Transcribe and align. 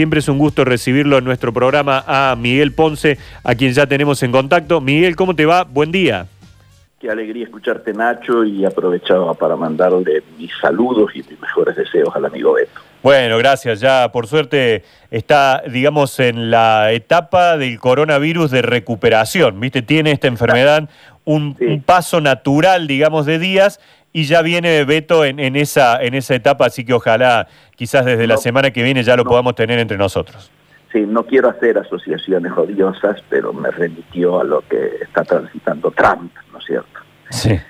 Siempre 0.00 0.20
es 0.20 0.28
un 0.28 0.38
gusto 0.38 0.64
recibirlo 0.64 1.18
en 1.18 1.24
nuestro 1.24 1.52
programa 1.52 2.02
a 2.06 2.34
Miguel 2.34 2.72
Ponce, 2.72 3.18
a 3.44 3.54
quien 3.54 3.74
ya 3.74 3.86
tenemos 3.86 4.22
en 4.22 4.32
contacto. 4.32 4.80
Miguel, 4.80 5.14
¿cómo 5.14 5.36
te 5.36 5.44
va? 5.44 5.64
Buen 5.64 5.92
día. 5.92 6.26
Qué 6.98 7.10
alegría 7.10 7.44
escucharte, 7.44 7.92
Nacho, 7.92 8.42
y 8.46 8.64
aprovechaba 8.64 9.34
para 9.34 9.56
mandarle 9.56 10.22
mis 10.38 10.50
saludos 10.58 11.10
y 11.14 11.18
mis 11.18 11.38
mejores 11.38 11.76
deseos 11.76 12.08
al 12.16 12.24
amigo 12.24 12.54
Beto. 12.54 12.80
Bueno, 13.02 13.36
gracias. 13.36 13.80
Ya 13.80 14.10
por 14.10 14.26
suerte 14.26 14.84
está, 15.10 15.62
digamos, 15.70 16.18
en 16.18 16.50
la 16.50 16.92
etapa 16.92 17.58
del 17.58 17.78
coronavirus 17.78 18.50
de 18.52 18.62
recuperación. 18.62 19.60
¿Viste? 19.60 19.82
Tiene 19.82 20.12
esta 20.12 20.28
enfermedad 20.28 20.88
un, 21.26 21.56
Sí. 21.58 21.66
un 21.66 21.82
paso 21.82 22.22
natural, 22.22 22.86
digamos, 22.86 23.26
de 23.26 23.38
días 23.38 23.80
y 24.12 24.24
ya 24.24 24.42
viene 24.42 24.84
Beto 24.84 25.24
en, 25.24 25.38
en 25.38 25.56
esa, 25.56 26.02
en 26.02 26.14
esa 26.14 26.34
etapa, 26.34 26.66
así 26.66 26.84
que 26.84 26.92
ojalá 26.94 27.46
quizás 27.76 28.04
desde 28.04 28.26
la 28.26 28.36
semana 28.36 28.70
que 28.70 28.82
viene 28.82 29.02
ya 29.02 29.16
lo 29.16 29.24
no. 29.24 29.30
podamos 29.30 29.54
tener 29.54 29.78
entre 29.78 29.96
nosotros. 29.96 30.50
Sí, 30.92 31.04
no 31.06 31.24
quiero 31.24 31.48
hacer 31.48 31.78
asociaciones 31.78 32.50
odiosas, 32.56 33.22
pero 33.28 33.52
me 33.52 33.70
remitió 33.70 34.40
a 34.40 34.44
lo 34.44 34.62
que 34.62 34.96
está 35.02 35.22
transitando 35.22 35.90
Trump, 35.92 36.32
¿no 36.52 36.58
es 36.58 36.64
cierto? 36.64 37.00
Sí. 37.30 37.60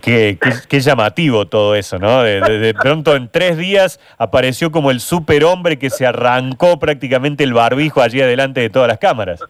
Qué, 0.00 0.38
qué- 0.40 0.52
qué 0.68 0.80
llamativo 0.80 1.46
todo 1.46 1.74
eso, 1.76 1.98
¿no? 1.98 2.22
De, 2.22 2.40
de- 2.40 2.58
de 2.58 2.74
pronto 2.74 3.14
en 3.14 3.28
tres 3.28 3.56
días 3.58 4.00
apareció 4.18 4.72
como 4.72 4.90
el 4.90 4.98
superhombre 5.00 5.78
que 5.78 5.88
se 5.90 6.04
arrancó 6.06 6.78
prácticamente 6.80 7.44
el 7.44 7.52
barbijo 7.52 8.00
allí 8.02 8.20
adelante 8.22 8.60
de 8.60 8.70
todas 8.70 8.88
las 8.88 8.98
cámaras. 8.98 9.40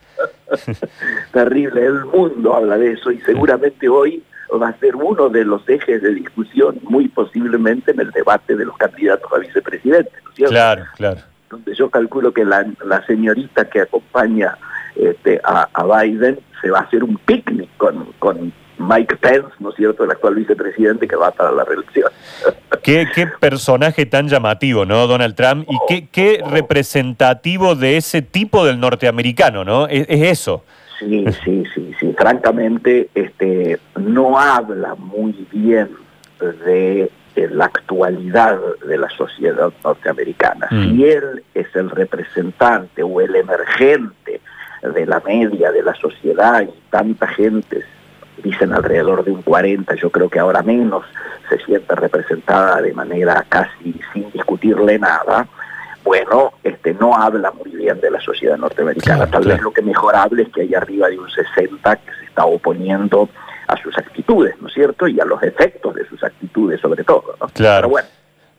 Terrible, 1.32 1.86
el 1.86 2.04
mundo 2.06 2.54
habla 2.54 2.76
de 2.76 2.92
eso 2.92 3.10
y 3.10 3.20
seguramente 3.20 3.88
hoy 3.88 4.22
va 4.58 4.68
a 4.68 4.78
ser 4.78 4.96
uno 4.96 5.28
de 5.28 5.44
los 5.44 5.68
ejes 5.68 6.02
de 6.02 6.14
discusión, 6.14 6.78
muy 6.82 7.08
posiblemente 7.08 7.92
en 7.92 8.00
el 8.00 8.10
debate 8.10 8.56
de 8.56 8.64
los 8.64 8.76
candidatos 8.76 9.30
a 9.32 9.38
vicepresidente, 9.38 10.12
¿no 10.24 10.30
es 10.30 10.36
cierto? 10.36 10.52
Claro, 10.52 10.84
claro. 10.96 11.20
donde 11.50 11.74
yo 11.74 11.90
calculo 11.90 12.32
que 12.32 12.44
la, 12.44 12.66
la 12.84 13.04
señorita 13.06 13.68
que 13.68 13.82
acompaña 13.82 14.56
este, 14.96 15.40
a, 15.44 15.68
a 15.72 16.02
Biden 16.02 16.38
se 16.60 16.70
va 16.70 16.80
a 16.80 16.82
hacer 16.82 17.04
un 17.04 17.16
picnic 17.18 17.68
con, 17.76 18.12
con 18.18 18.52
Mike 18.78 19.16
Pence, 19.16 19.48
¿no 19.60 19.70
es 19.70 19.76
cierto?, 19.76 20.04
el 20.04 20.10
actual 20.10 20.34
vicepresidente 20.34 21.06
que 21.06 21.16
va 21.16 21.30
para 21.30 21.52
la 21.52 21.64
reelección. 21.64 22.10
Qué, 22.82 23.08
qué 23.14 23.26
personaje 23.26 24.04
tan 24.04 24.28
llamativo, 24.28 24.84
¿no? 24.84 25.06
Donald 25.06 25.34
Trump. 25.34 25.66
Y 25.70 25.78
qué, 25.88 26.08
qué 26.12 26.44
representativo 26.46 27.74
de 27.74 27.96
ese 27.96 28.20
tipo 28.20 28.66
del 28.66 28.78
norteamericano, 28.78 29.64
¿no? 29.64 29.86
Es, 29.86 30.04
es 30.10 30.22
eso. 30.30 30.64
Sí, 30.98 31.24
sí, 31.44 31.64
sí, 31.74 31.92
sí. 31.98 32.14
Francamente, 32.16 33.08
este, 33.14 33.78
no 33.96 34.38
habla 34.38 34.94
muy 34.94 35.46
bien 35.50 35.90
de 36.66 37.10
eh, 37.36 37.48
la 37.50 37.66
actualidad 37.66 38.58
de 38.86 38.98
la 38.98 39.08
sociedad 39.10 39.72
norteamericana. 39.82 40.68
Mm. 40.70 40.90
Si 40.90 41.04
él 41.04 41.44
es 41.54 41.74
el 41.74 41.90
representante 41.90 43.02
o 43.02 43.20
el 43.20 43.34
emergente 43.34 44.40
de 44.82 45.06
la 45.06 45.20
media 45.20 45.72
de 45.72 45.82
la 45.82 45.94
sociedad 45.94 46.62
y 46.62 46.90
tanta 46.90 47.26
gente, 47.26 47.82
dicen 48.42 48.72
alrededor 48.72 49.24
de 49.24 49.32
un 49.32 49.42
40, 49.42 49.94
yo 49.96 50.10
creo 50.10 50.28
que 50.28 50.38
ahora 50.38 50.62
menos, 50.62 51.04
se 51.48 51.58
siente 51.64 51.94
representada 51.94 52.80
de 52.80 52.92
manera 52.92 53.44
casi 53.48 54.00
sin 54.12 54.30
discutirle 54.30 54.98
nada, 54.98 55.46
bueno, 56.04 56.52
este 56.62 56.94
no 56.94 57.14
habla 57.16 57.50
muy 57.52 57.70
bien 57.70 57.98
de 58.00 58.10
la 58.10 58.20
sociedad 58.20 58.56
norteamericana. 58.58 59.16
Claro, 59.26 59.30
Tal 59.32 59.42
claro. 59.42 59.56
vez 59.56 59.64
lo 59.64 59.72
que 59.72 59.82
mejor 59.82 60.14
hable 60.14 60.42
es 60.42 60.48
que 60.50 60.60
hay 60.62 60.74
arriba 60.74 61.08
de 61.08 61.18
un 61.18 61.30
60 61.30 61.96
que 61.96 62.12
se 62.20 62.24
está 62.26 62.44
oponiendo 62.44 63.28
a 63.66 63.76
sus 63.82 63.96
actitudes, 63.96 64.54
¿no 64.60 64.68
es 64.68 64.74
cierto? 64.74 65.08
Y 65.08 65.18
a 65.18 65.24
los 65.24 65.42
efectos 65.42 65.94
de 65.94 66.06
sus 66.06 66.22
actitudes 66.22 66.80
sobre 66.80 67.02
todo, 67.04 67.34
¿no? 67.40 67.46
Claro. 67.48 67.78
Pero 67.82 67.88
bueno, 67.88 68.08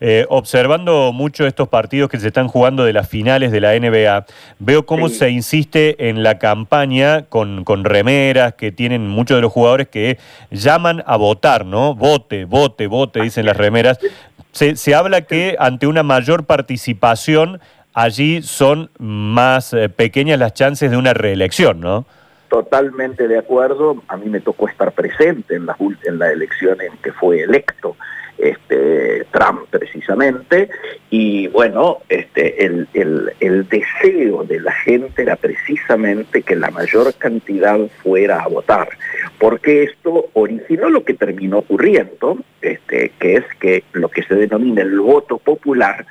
Eh, 0.02 0.26
observando 0.28 1.14
mucho 1.14 1.48
estos 1.48 1.70
partidos 1.70 2.10
que 2.10 2.20
se 2.20 2.28
están 2.28 2.50
jugando 2.50 2.84
de 2.84 2.92
las 2.92 3.08
finales 3.08 3.54
de 3.54 3.62
la 3.62 3.76
NBA, 3.76 4.26
veo 4.60 4.86
cómo 4.86 5.08
Sí. 5.08 5.16
se 5.16 5.30
insiste 5.30 6.10
en 6.10 6.22
la 6.22 6.38
campaña 6.38 7.23
con, 7.30 7.64
con 7.64 7.86
remeras 7.86 8.56
que 8.56 8.73
tienen 8.73 9.08
muchos 9.08 9.38
de 9.38 9.42
los 9.42 9.54
jugadores 9.54 9.88
que 9.88 10.18
llaman 10.52 11.02
a 11.08 11.16
votar, 11.16 11.66
¿no? 11.66 11.95
Vote, 11.95 12.44
vote, 12.44 12.88
vote, 12.88 13.22
dicen 13.22 13.45
las 13.45 13.55
remeras. 13.55 13.98
Se, 14.55 14.77
se 14.77 14.95
habla 14.95 15.23
que 15.23 15.58
ante 15.60 15.86
una 15.86 16.02
mayor 16.02 16.45
participación 16.45 17.60
allí 17.93 18.42
son 18.42 18.89
más 18.99 19.73
eh, 19.73 19.89
pequeñas 19.89 20.39
las 20.39 20.54
chances 20.54 20.89
de 20.89 20.95
una 20.98 21.14
reelección, 21.14 21.82
¿no? 21.82 22.05
totalmente 22.48 23.27
de 23.27 23.38
acuerdo. 23.38 24.02
A 24.08 24.16
mí 24.16 24.30
me 24.30 24.39
tocó 24.39 24.70
estar 24.70 24.93
presente 24.93 25.55
en 25.55 25.66
la, 25.66 25.76
ul- 25.77 25.98
en 26.05 26.20
la 26.20 26.32
elección 26.32 26.80
en 26.80 26.95
que 27.04 27.11
fue 27.11 27.42
electo 27.42 27.98
este, 28.38 29.26
Trump 29.32 29.68
precisamente. 29.70 30.70
Y 31.10 31.48
bueno, 31.48 32.00
este, 32.10 32.66
el, 32.66 32.88
el- 32.94 33.68
deseo 33.70 34.44
de 34.44 34.60
la 34.60 34.72
gente 34.72 35.22
era 35.23 35.36
precisamente 35.36 36.42
que 36.44 36.56
la 36.56 36.72
mayor 36.72 37.14
cantidad 37.16 37.80
fuera 38.04 38.44
a 38.44 38.48
votar, 38.48 38.90
porque 39.40 39.84
esto 39.84 40.30
originó 40.34 40.90
lo 40.90 41.04
que 41.04 41.14
terminó 41.14 41.60
ocurriendo, 41.60 42.38
este, 42.62 43.12
que 43.20 43.36
es 43.36 43.46
que 43.60 43.84
lo 43.94 44.10
que 44.10 44.23
se 44.23 44.36
denomina 44.36 44.82
el 44.82 45.00
voto 45.00 45.38
popular 45.38 46.06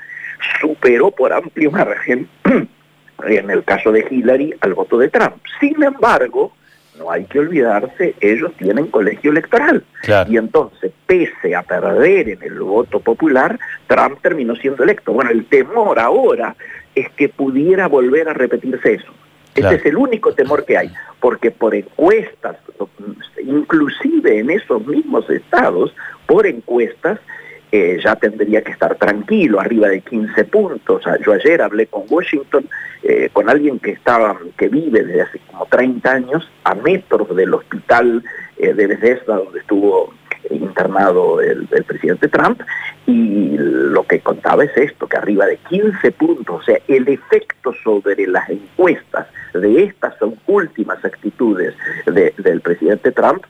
superó 0.61 1.11
por 1.11 1.33
amplio 1.33 1.71
margen 1.71 2.29
en 3.27 3.51
el 3.51 3.65
caso 3.65 3.93
de 3.93 4.07
Hillary 4.11 4.55
al 4.61 4.75
voto 4.75 4.99
de 4.99 5.09
Trump. 5.09 5.37
Sin 5.61 5.83
embargo, 5.83 6.53
no 6.99 7.11
hay 7.11 7.25
que 7.25 7.41
olvidarse, 7.41 8.15
ellos 8.21 8.53
tienen 8.57 8.87
colegio 8.89 9.31
electoral. 9.31 9.85
Claro. 10.03 10.31
Y 10.31 10.37
entonces, 10.37 10.93
pese 11.07 11.55
a 11.55 11.63
perder 11.63 12.29
en 12.29 12.43
el 12.43 12.61
voto 12.61 13.01
popular, 13.01 13.59
Trump 13.87 14.19
terminó 14.23 14.55
siendo 14.57 14.85
electo. 14.85 15.13
Bueno, 15.13 15.31
el 15.31 15.47
temor 15.47 15.99
ahora 15.99 16.55
es 16.95 17.11
que 17.11 17.29
pudiera 17.29 17.89
volver 17.89 18.29
a 18.29 18.35
repetirse 18.35 18.95
eso. 18.95 19.13
Claro. 19.55 19.77
Este 19.77 19.89
es 19.89 19.93
el 19.93 19.97
único 19.97 20.35
temor 20.35 20.65
que 20.65 20.77
hay, 20.77 20.93
porque 21.21 21.51
por 21.51 21.75
encuestas, 21.75 22.57
inclusive 23.41 24.41
en 24.41 24.51
esos 24.51 24.85
mismos 24.87 25.29
estados, 25.31 25.95
por 26.27 26.47
encuestas, 26.47 27.21
ya 28.03 28.15
tendría 28.17 28.63
que 28.63 28.73
estar 28.73 28.95
tranquilo, 28.97 29.59
arriba 29.61 29.89
de 29.89 30.01
15 30.01 30.45
puntos. 30.45 31.03
Yo 31.25 31.33
ayer 31.33 31.61
hablé 31.63 31.87
con 31.87 32.05
Washington, 32.09 32.69
eh, 33.03 33.29
con 33.33 33.49
alguien 33.49 33.79
que 33.79 33.91
estaba, 33.93 34.37
que 34.57 34.69
vive 34.69 35.03
desde 35.03 35.23
hace 35.23 35.39
como 35.51 35.67
30 35.67 36.11
años, 36.11 36.49
a 36.65 36.75
metros 36.75 37.35
del 37.35 37.53
hospital 37.55 38.23
eh, 38.59 38.73
de 38.75 38.87
Bethesda, 38.87 39.37
donde 39.37 39.61
estuvo 39.61 40.13
internado 40.51 41.41
el, 41.41 41.67
presidente 41.87 42.29
Trump, 42.29 42.61
y 43.07 43.57
lo 43.59 44.05
que 44.07 44.21
contaba 44.21 44.65
es 44.65 44.77
esto, 44.77 45.07
que 45.07 45.17
arriba 45.17 45.47
de 45.47 45.57
15 45.69 46.13
puntos, 46.13 46.61
o 46.61 46.65
sea, 46.65 46.79
el 46.89 47.09
efecto 47.09 47.73
sobre 47.83 48.27
las 48.27 48.49
encuestas 48.51 49.27
de 49.55 49.85
estas 49.85 50.17
son 50.19 50.35
últimas 50.47 51.03
actitudes 51.05 51.75
de- 52.07 52.35
del 52.39 52.61
presidente 52.61 53.11
Trump, 53.13 53.43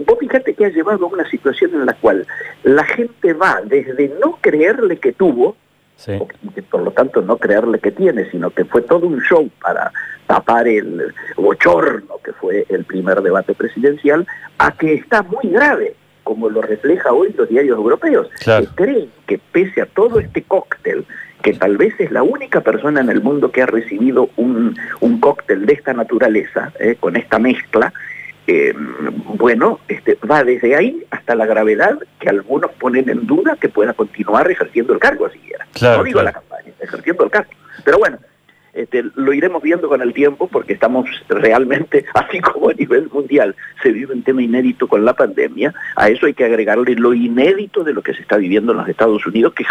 vos 0.00 0.18
fíjate 0.18 0.54
que 0.54 0.66
ha 0.66 0.70
llevado 0.70 1.06
a 1.06 1.08
una 1.08 1.28
situación 1.30 1.72
en 1.74 1.86
la 1.86 1.94
cual 1.94 2.26
la 2.64 2.84
gente 2.84 3.32
va 3.32 3.60
desde 3.64 4.12
no 4.20 4.38
creerle 4.40 4.98
que 4.98 5.12
tuvo, 5.12 5.56
Sí. 5.96 6.12
y 6.44 6.48
que 6.50 6.62
por 6.62 6.82
lo 6.82 6.92
tanto 6.92 7.20
no 7.22 7.38
creerle 7.38 7.80
que 7.80 7.90
tiene, 7.90 8.30
sino 8.30 8.50
que 8.50 8.64
fue 8.64 8.82
todo 8.82 9.06
un 9.08 9.20
show 9.20 9.50
para 9.60 9.90
tapar 10.28 10.68
el 10.68 11.12
bochorno 11.36 12.18
que 12.24 12.32
fue 12.34 12.64
el 12.68 12.84
primer 12.84 13.20
debate 13.20 13.52
presidencial, 13.54 14.24
a 14.58 14.70
que 14.76 14.94
está 14.94 15.22
muy 15.22 15.50
grave, 15.52 15.94
como 16.22 16.48
lo 16.50 16.62
refleja 16.62 17.12
hoy 17.12 17.34
los 17.36 17.48
diarios 17.48 17.76
europeos, 17.76 18.28
Claro. 18.44 18.66
que 18.66 18.74
creen 18.84 19.10
que 19.26 19.38
pese 19.50 19.80
a 19.82 19.86
todo 19.86 20.20
este 20.20 20.42
cóctel, 20.42 21.04
que 21.42 21.54
tal 21.54 21.76
vez 21.76 21.94
es 21.98 22.12
la 22.12 22.22
única 22.22 22.60
persona 22.60 23.00
en 23.00 23.08
el 23.08 23.20
mundo 23.20 23.50
que 23.50 23.62
ha 23.62 23.66
recibido 23.66 24.28
un, 24.36 24.76
un 25.00 25.18
cóctel 25.20 25.66
de 25.66 25.72
esta 25.72 25.94
naturaleza, 25.94 26.72
eh, 26.78 26.96
con 27.00 27.16
esta 27.16 27.38
mezcla, 27.40 27.92
eh, 28.50 28.72
bueno, 29.34 29.78
este, 29.88 30.18
va 30.28 30.42
desde 30.42 30.74
ahí 30.74 31.04
hasta 31.10 31.34
la 31.34 31.44
gravedad 31.44 31.98
que 32.18 32.30
algunos 32.30 32.70
ponen 32.72 33.10
en 33.10 33.26
duda 33.26 33.58
que 33.60 33.68
pueda 33.68 33.92
continuar 33.92 34.50
ejerciendo 34.50 34.94
el 34.94 34.98
cargo 34.98 35.28
siquiera. 35.28 35.66
Claro, 35.74 35.98
no 35.98 36.04
digo 36.04 36.20
claro. 36.20 36.34
la 36.34 36.40
campaña, 36.40 36.72
ejerciendo 36.80 37.24
el 37.24 37.30
cargo. 37.30 37.50
Pero 37.84 37.98
bueno, 37.98 38.18
este, 38.78 39.04
lo 39.16 39.32
iremos 39.32 39.62
viendo 39.62 39.88
con 39.88 40.02
el 40.02 40.12
tiempo 40.12 40.46
porque 40.46 40.72
estamos 40.72 41.06
realmente, 41.28 42.04
así 42.14 42.40
como 42.40 42.70
a 42.70 42.74
nivel 42.74 43.08
mundial 43.12 43.56
se 43.82 43.90
vive 43.90 44.14
un 44.14 44.22
tema 44.22 44.42
inédito 44.42 44.86
con 44.86 45.04
la 45.04 45.14
pandemia, 45.14 45.74
a 45.96 46.08
eso 46.08 46.26
hay 46.26 46.34
que 46.34 46.44
agregarle 46.44 46.94
lo 46.94 47.12
inédito 47.12 47.82
de 47.82 47.92
lo 47.92 48.02
que 48.02 48.14
se 48.14 48.22
está 48.22 48.36
viviendo 48.36 48.72
en 48.72 48.78
los 48.78 48.88
Estados 48.88 49.26
Unidos, 49.26 49.52
que 49.54 49.64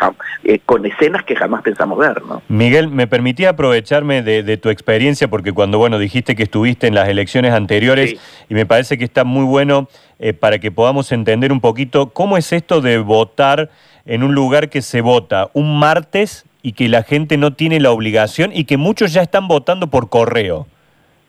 eh, 0.44 0.59
con 0.65 0.86
escenas 0.86 1.24
que 1.24 1.36
jamás 1.36 1.62
pensamos 1.62 1.98
ver, 1.98 2.21
¿no? 2.24 2.42
Miguel, 2.50 2.89
me 2.89 3.07
permitía 3.07 3.51
aprovecharme 3.51 4.21
de, 4.21 4.44
de 4.44 4.57
tu 4.57 4.69
experiencia 4.69 5.27
porque 5.27 5.53
cuando, 5.53 5.77
bueno, 5.77 6.00
dijiste 6.00 6.36
que 6.36 6.44
estuviste 6.44 6.88
en 6.88 6.95
las 6.95 7.07
elecciones 7.07 7.53
anteriores 7.53 8.12
Sí. 8.12 8.19
y 8.50 8.53
me 8.53 8.65
parece 8.65 8.98
que 8.98 9.03
está 9.03 9.24
muy 9.24 9.45
bueno 9.45 9.88
eh, 10.19 10.33
para 10.33 10.60
que 10.60 10.71
podamos 10.71 11.12
entender 11.12 11.51
un 11.51 11.62
poquito 11.62 12.10
cómo 12.10 12.38
es 12.38 12.51
esto 12.53 12.81
de 12.81 12.98
votar 12.98 13.69
en 14.06 14.24
un 14.24 14.33
lugar 14.33 14.69
que 14.69 14.81
se 14.81 15.01
vota 15.01 15.50
un 15.53 15.80
martes 15.80 16.46
y 16.67 16.73
que 16.73 16.89
la 16.89 17.03
gente 17.03 17.37
no 17.37 17.53
tiene 17.53 17.79
la 17.79 17.91
obligación 17.91 18.51
y 18.53 18.65
que 18.65 18.75
muchos 18.75 19.13
ya 19.13 19.21
están 19.21 19.47
votando 19.47 19.87
por 19.87 20.09
correo. 20.09 20.67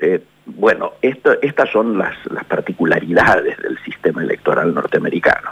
Eh, 0.00 0.20
bueno, 0.46 0.94
estas 1.00 1.70
son 1.70 1.96
las, 1.96 2.16
particularidades 2.48 3.56
del 3.58 3.78
sistema 3.84 4.20
electoral 4.20 4.74
norteamericano. 4.74 5.50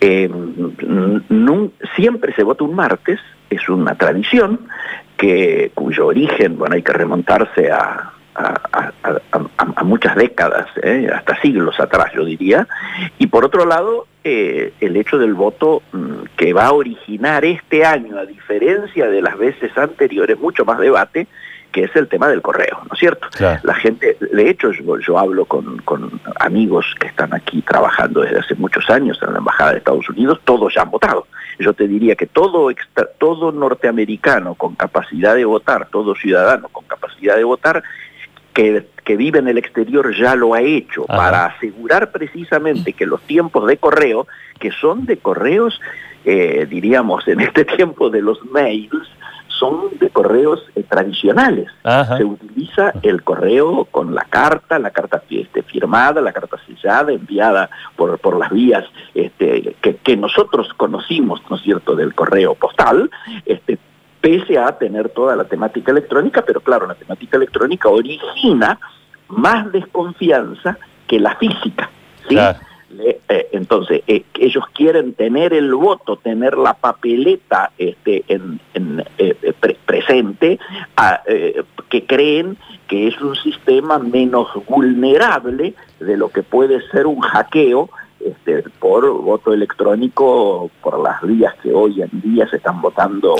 Eh, 0.00 0.30
siempre 1.94 2.32
se 2.32 2.42
vota 2.42 2.64
un 2.64 2.74
martes, 2.74 3.20
es 3.50 3.68
una 3.68 3.96
tradición 3.96 4.60
que, 5.18 5.72
cuyo 5.74 6.06
origen, 6.06 6.56
bueno, 6.56 6.74
hay 6.74 6.82
que 6.82 6.94
remontarse 6.94 7.70
a, 7.70 8.12
a, 8.34 9.84
muchas 9.84 10.16
décadas, 10.16 10.68
¿eh? 10.82 11.08
hasta 11.12 11.40
siglos 11.40 11.78
atrás, 11.80 12.12
yo 12.14 12.24
diría. 12.24 12.66
Y 13.18 13.26
por 13.26 13.44
otro 13.44 13.66
lado, 13.66 14.06
eh, 14.24 14.72
el 14.80 14.96
hecho 14.96 15.18
del 15.18 15.34
voto 15.34 15.82
mm, 15.92 16.24
que 16.36 16.52
va 16.52 16.66
a 16.66 16.72
originar 16.72 17.44
este 17.44 17.84
año, 17.84 18.18
a 18.18 18.24
diferencia 18.24 19.08
de 19.08 19.20
las 19.20 19.36
veces 19.36 19.76
anteriores, 19.76 20.38
mucho 20.38 20.64
más 20.64 20.78
debate, 20.78 21.26
que 21.72 21.84
es 21.84 21.96
el 21.96 22.06
tema 22.06 22.28
del 22.28 22.42
correo, 22.42 22.82
¿no 22.82 22.90
es 22.92 22.98
cierto? 23.00 23.26
La 23.40 23.74
gente, 23.74 24.18
de 24.20 24.50
hecho, 24.50 24.70
yo, 24.72 25.18
hablo 25.18 25.46
con, 25.46 25.78
con, 25.78 26.20
amigos 26.38 26.84
que 27.00 27.06
están 27.06 27.32
aquí 27.32 27.62
trabajando 27.62 28.20
desde 28.20 28.40
hace 28.40 28.54
muchos 28.54 28.88
años 28.90 29.18
en 29.22 29.32
la 29.32 29.38
Embajada 29.38 29.72
de 29.72 29.78
Estados 29.78 30.08
Unidos, 30.10 30.40
todos 30.44 30.74
ya 30.74 30.82
han 30.82 30.90
votado. 30.90 31.26
Yo 31.58 31.72
te 31.72 31.88
diría 31.88 32.14
que 32.14 32.26
todo, 32.26 32.70
todo 33.18 33.52
norteamericano 33.52 34.54
con 34.54 34.74
capacidad 34.74 35.34
de 35.34 35.46
votar, 35.46 35.88
todo 35.90 36.14
ciudadano 36.14 36.68
con 36.68 36.84
capacidad 36.84 37.36
de 37.36 37.44
votar, 37.44 37.82
que, 38.52 38.86
que, 39.04 39.16
vive 39.16 39.38
en 39.38 39.48
el 39.48 39.58
exterior 39.58 40.14
ya 40.16 40.34
lo 40.34 40.54
ha 40.54 40.60
hecho 40.60 41.04
para 41.06 41.46
asegurar 41.46 42.12
precisamente 42.12 42.92
que 42.92 43.06
los 43.06 43.22
tiempos 43.22 43.66
de 43.66 43.76
correo, 43.76 44.26
que 44.58 44.70
son 44.72 45.06
de 45.06 45.16
correos, 45.16 45.80
eh, 46.24 46.66
diríamos, 46.68 47.26
en 47.28 47.40
este 47.40 47.64
tiempo 47.76 48.10
de 48.10 48.22
los 48.22 48.44
mails, 48.46 49.08
son 49.48 49.96
de 50.00 50.10
correos 50.10 50.60
eh, 50.74 50.82
tradicionales. 50.88 51.68
Se 52.16 52.24
utiliza 52.24 52.92
el 53.02 53.22
correo 53.22 53.86
con 53.90 54.14
la 54.14 54.24
carta, 54.24 54.78
la 54.78 54.90
carta 54.90 55.22
este, 55.30 55.62
firmada, 55.62 56.20
la 56.20 56.32
carta 56.32 56.56
sellada, 56.66 57.12
enviada 57.12 57.70
por, 57.94 58.18
por 58.18 58.38
las 58.38 58.50
vías 58.50 58.84
este, 59.14 59.76
que, 59.80 59.96
que, 59.96 60.16
nosotros 60.16 60.72
conocimos, 60.76 61.40
¿no 61.48 61.56
es 61.56 61.62
cierto?, 61.62 61.94
del 61.94 62.14
correo 62.14 62.54
postal, 62.54 63.10
este, 63.46 63.78
pese 64.22 64.56
a 64.56 64.78
tener 64.78 65.10
toda 65.10 65.36
la 65.36 65.44
temática 65.44 65.90
electrónica, 65.90 66.42
pero 66.42 66.60
claro, 66.60 66.86
la 66.86 66.94
temática 66.94 67.36
electrónica 67.36 67.88
origina 67.90 68.78
más 69.28 69.70
desconfianza 69.72 70.78
que 71.06 71.20
la 71.20 71.34
física. 71.36 71.90
¿sí? 72.28 72.38
Eh, 72.98 73.48
entonces, 73.52 74.02
eh, 74.06 74.24
ellos 74.38 74.64
quieren 74.74 75.14
tener 75.14 75.52
el 75.52 75.74
voto, 75.74 76.16
tener 76.16 76.56
la 76.56 76.74
papeleta 76.74 77.72
este, 77.78 78.24
en, 78.28 78.60
eh, 79.18 79.54
presente, 79.86 80.58
que 81.88 82.06
creen 82.06 82.56
que 82.86 83.08
es 83.08 83.20
un 83.20 83.34
sistema 83.36 83.98
menos 83.98 84.48
vulnerable 84.68 85.74
de 85.98 86.16
lo 86.16 86.28
que 86.28 86.42
puede 86.42 86.80
ser 86.90 87.06
un 87.06 87.20
hackeo 87.20 87.90
este, 88.20 88.62
por 88.78 89.10
voto 89.10 89.52
electrónico, 89.52 90.70
por 90.80 91.02
las 91.02 91.20
vías 91.22 91.54
que 91.62 91.72
hoy 91.72 92.02
en 92.02 92.20
día 92.20 92.48
se 92.48 92.56
están 92.56 92.80
votando 92.80 93.34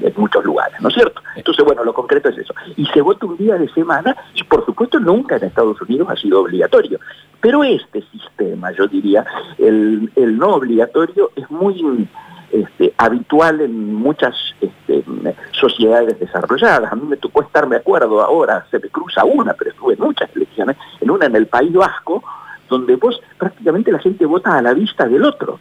en 0.00 0.12
muchos 0.16 0.44
lugares, 0.44 0.80
¿no 0.80 0.88
es 0.88 0.94
cierto? 0.94 1.20
Entonces, 1.36 1.64
bueno, 1.64 1.84
lo 1.84 1.92
concreto 1.92 2.28
es 2.28 2.38
eso. 2.38 2.54
Y 2.76 2.86
se 2.86 3.00
vota 3.00 3.26
un 3.26 3.36
día 3.36 3.56
de 3.56 3.68
semana 3.70 4.16
y, 4.34 4.42
por 4.44 4.64
supuesto, 4.64 4.98
nunca 4.98 5.36
en 5.36 5.44
Estados 5.44 5.80
Unidos 5.82 6.08
ha 6.10 6.16
sido 6.16 6.40
obligatorio. 6.40 6.98
Pero 7.40 7.62
este 7.64 8.02
sistema, 8.12 8.72
yo 8.72 8.86
diría, 8.86 9.24
el, 9.58 10.10
no 10.38 10.54
obligatorio 10.54 11.30
es 11.36 11.48
muy 11.50 12.08
este, 12.50 12.92
habitual 12.96 13.60
en 13.60 13.94
muchas 13.94 14.34
este, 14.60 15.04
sociedades 15.52 16.18
desarrolladas. 16.18 16.92
A 16.92 16.96
mí 16.96 17.02
me 17.06 17.16
tocó 17.16 17.42
estar, 17.42 17.68
me 17.68 17.76
acuerdo 17.76 18.20
ahora, 18.22 18.66
se 18.70 18.78
me 18.78 18.88
cruza 18.88 19.24
una, 19.24 19.54
pero 19.54 19.70
estuve 19.70 19.94
en 19.94 20.00
muchas 20.00 20.34
elecciones, 20.34 20.76
en 21.00 21.10
una 21.10 21.26
en 21.26 21.36
el 21.36 21.46
País 21.46 21.72
Vasco, 21.72 22.22
donde 22.68 22.96
vos 22.96 23.20
prácticamente 23.38 23.92
la 23.92 23.98
gente 23.98 24.26
vota 24.26 24.56
a 24.56 24.62
la 24.62 24.74
vista 24.74 25.06
del 25.06 25.24
otro. 25.24 25.58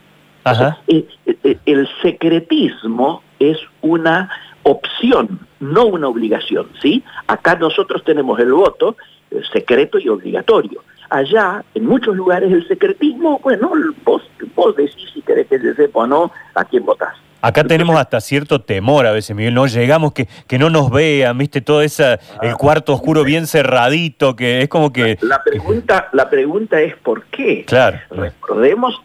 Eh, 0.87 1.07
eh, 1.25 1.26
el 1.65 1.87
secretismo 2.01 3.21
es 3.39 3.57
una 3.81 4.29
opción, 4.63 5.39
no 5.59 5.85
una 5.85 6.07
obligación, 6.07 6.67
¿sí? 6.81 7.03
Acá 7.27 7.55
nosotros 7.55 8.03
tenemos 8.03 8.39
el 8.39 8.51
voto 8.51 8.97
eh, 9.31 9.41
secreto 9.53 9.97
y 9.99 10.09
obligatorio. 10.09 10.83
Allá, 11.09 11.63
en 11.73 11.85
muchos 11.85 12.15
lugares, 12.15 12.51
el 12.51 12.67
secretismo, 12.67 13.39
bueno, 13.41 13.71
vos, 14.03 14.23
vos 14.55 14.75
decís 14.75 15.09
si 15.13 15.21
querés 15.21 15.47
que 15.47 15.59
se 15.59 15.73
sepa 15.75 16.01
o 16.01 16.07
no 16.07 16.31
a 16.53 16.65
quién 16.65 16.85
votás. 16.85 17.15
Acá 17.41 17.63
tenemos 17.63 17.97
hasta 17.97 18.19
cierto 18.19 18.61
temor 18.61 19.05
a 19.05 19.11
veces, 19.11 19.35
Miguel, 19.35 19.53
no 19.53 19.67
llegamos 19.67 20.11
que, 20.11 20.27
que 20.47 20.57
no 20.57 20.69
nos 20.69 20.89
vean, 20.89 21.37
viste, 21.37 21.61
todo 21.61 21.81
esa, 21.81 22.19
el 22.41 22.55
cuarto 22.57 22.93
oscuro 22.93 23.23
bien 23.23 23.45
cerradito, 23.45 24.35
que 24.35 24.63
es 24.63 24.67
como 24.67 24.91
que... 24.91 25.17
La, 25.21 25.43
pregunta, 25.43 26.09
la 26.13 26.29
pregunta 26.29 26.81
es 26.81 26.95
¿por 26.97 27.25
qué? 27.25 27.63
Claro. 27.65 27.99
Recordemos 28.09 29.01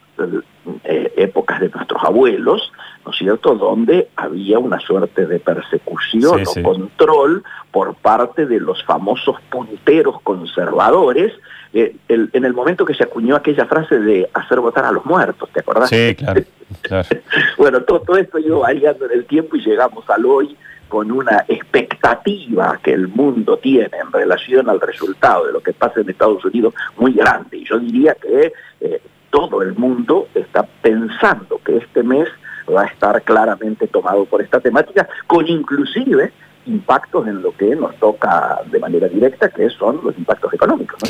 eh, 0.84 1.12
épocas 1.16 1.60
de 1.60 1.68
nuestros 1.68 2.02
abuelos, 2.04 2.72
¿no 3.04 3.12
es 3.12 3.18
cierto?, 3.18 3.54
donde 3.54 4.08
había 4.16 4.58
una 4.58 4.80
suerte 4.80 5.26
de 5.26 5.40
persecución 5.40 6.42
o 6.46 6.62
control 6.62 7.42
por 7.70 7.94
parte 7.94 8.46
de 8.46 8.60
los 8.60 8.82
famosos 8.84 9.36
punteros 9.50 10.20
conservadores, 10.22 11.32
eh, 11.74 11.96
en 12.08 12.44
el 12.44 12.52
momento 12.52 12.84
que 12.84 12.94
se 12.94 13.04
acuñó 13.04 13.34
aquella 13.34 13.64
frase 13.66 13.98
de 13.98 14.28
hacer 14.34 14.60
votar 14.60 14.84
a 14.84 14.92
los 14.92 15.04
muertos, 15.06 15.48
¿te 15.52 15.60
acordás? 15.60 15.88
Sí, 15.88 16.14
claro. 16.14 16.42
bueno, 17.58 17.82
todo, 17.82 18.00
todo 18.00 18.16
esto 18.16 18.38
iba 18.38 18.58
variando 18.58 19.06
en 19.06 19.12
el 19.12 19.24
tiempo 19.26 19.56
y 19.56 19.60
llegamos 19.60 20.08
al 20.10 20.24
hoy 20.26 20.56
con 20.92 21.10
una 21.10 21.46
expectativa 21.48 22.78
que 22.82 22.92
el 22.92 23.08
mundo 23.08 23.56
tiene 23.56 23.88
en 23.98 24.12
relación 24.12 24.68
al 24.68 24.78
resultado 24.78 25.46
de 25.46 25.52
lo 25.54 25.62
que 25.62 25.72
pasa 25.72 26.02
en 26.02 26.10
Estados 26.10 26.44
Unidos 26.44 26.74
muy 26.98 27.14
grande. 27.14 27.56
Y 27.56 27.64
yo 27.64 27.78
diría 27.78 28.14
que 28.14 28.52
eh, 28.78 29.00
todo 29.32 29.62
el 29.62 29.74
mundo 29.74 30.28
está 30.34 30.62
pensando 30.82 31.58
que 31.64 31.78
este 31.78 32.02
mes 32.02 32.28
va 32.72 32.82
a 32.82 32.86
estar 32.86 33.20
claramente 33.22 33.88
tomado 33.88 34.26
por 34.26 34.42
esta 34.42 34.60
temática, 34.60 35.08
con 35.26 35.48
inclusive 35.48 36.32
impactos 36.66 37.26
en 37.26 37.42
lo 37.42 37.56
que 37.56 37.74
nos 37.74 37.96
toca 37.96 38.60
de 38.70 38.78
manera 38.78 39.08
directa, 39.08 39.48
que 39.48 39.68
son 39.70 40.00
los 40.04 40.16
impactos 40.16 40.52
económicos. 40.52 41.00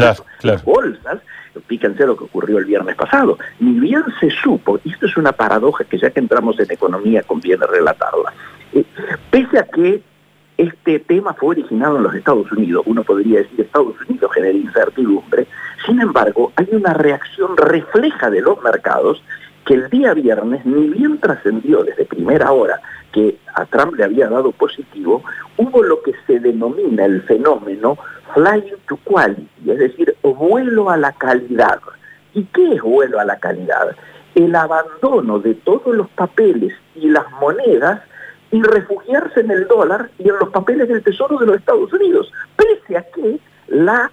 Las 0.42 0.64
bolsas, 0.64 1.18
fíjense 1.66 2.06
lo 2.06 2.16
que 2.16 2.24
ocurrió 2.24 2.58
el 2.58 2.64
viernes 2.64 2.94
pasado, 2.94 3.38
ni 3.58 3.78
bien 3.80 4.04
se 4.20 4.30
supo, 4.30 4.78
y 4.84 4.92
esto 4.92 5.06
es 5.06 5.16
una 5.16 5.32
paradoja 5.32 5.84
que 5.84 5.98
ya 5.98 6.10
que 6.10 6.20
entramos 6.20 6.58
en 6.60 6.70
economía 6.70 7.22
conviene 7.24 7.66
relatarla, 7.66 8.32
eh, 8.72 8.84
pese 9.30 9.58
a 9.58 9.64
que 9.64 10.00
este 10.56 11.00
tema 11.00 11.34
fue 11.34 11.50
originado 11.50 11.96
en 11.96 12.04
los 12.04 12.14
Estados 12.14 12.50
Unidos, 12.52 12.84
uno 12.86 13.02
podría 13.02 13.40
decir 13.40 13.60
Estados 13.60 13.94
Unidos 14.08 14.30
genera 14.32 14.56
incertidumbre, 14.56 15.46
sin 15.92 16.00
embargo 16.00 16.52
hay 16.56 16.68
una 16.72 16.94
reacción 16.94 17.54
refleja 17.54 18.30
de 18.30 18.40
los 18.40 18.62
mercados 18.62 19.22
que 19.66 19.74
el 19.74 19.90
día 19.90 20.14
viernes, 20.14 20.64
ni 20.64 20.88
bien 20.88 21.20
trascendió 21.20 21.84
desde 21.84 22.06
primera 22.06 22.50
hora 22.50 22.80
que 23.12 23.36
a 23.54 23.66
Trump 23.66 23.96
le 23.96 24.04
había 24.04 24.26
dado 24.30 24.52
positivo, 24.52 25.22
hubo 25.58 25.82
lo 25.82 26.00
que 26.02 26.14
se 26.26 26.40
denomina 26.40 27.04
el 27.04 27.20
fenómeno 27.24 27.98
flying 28.32 28.74
to 28.88 28.96
quality, 29.04 29.70
es 29.70 29.78
decir, 29.78 30.16
vuelo 30.22 30.88
a 30.88 30.96
la 30.96 31.12
calidad. 31.12 31.78
¿Y 32.32 32.44
qué 32.44 32.72
es 32.72 32.80
vuelo 32.80 33.20
a 33.20 33.26
la 33.26 33.38
calidad? 33.38 33.94
El 34.34 34.56
abandono 34.56 35.40
de 35.40 35.54
todos 35.56 35.94
los 35.94 36.08
papeles 36.08 36.72
y 36.94 37.10
las 37.10 37.30
monedas 37.32 38.00
y 38.50 38.62
refugiarse 38.62 39.40
en 39.40 39.50
el 39.50 39.68
dólar 39.68 40.08
y 40.18 40.30
en 40.30 40.38
los 40.38 40.48
papeles 40.48 40.88
del 40.88 41.02
Tesoro 41.02 41.36
de 41.36 41.46
los 41.46 41.56
Estados 41.56 41.92
Unidos, 41.92 42.32
pese 42.56 42.96
a 42.96 43.02
que 43.02 43.38
la 43.68 44.10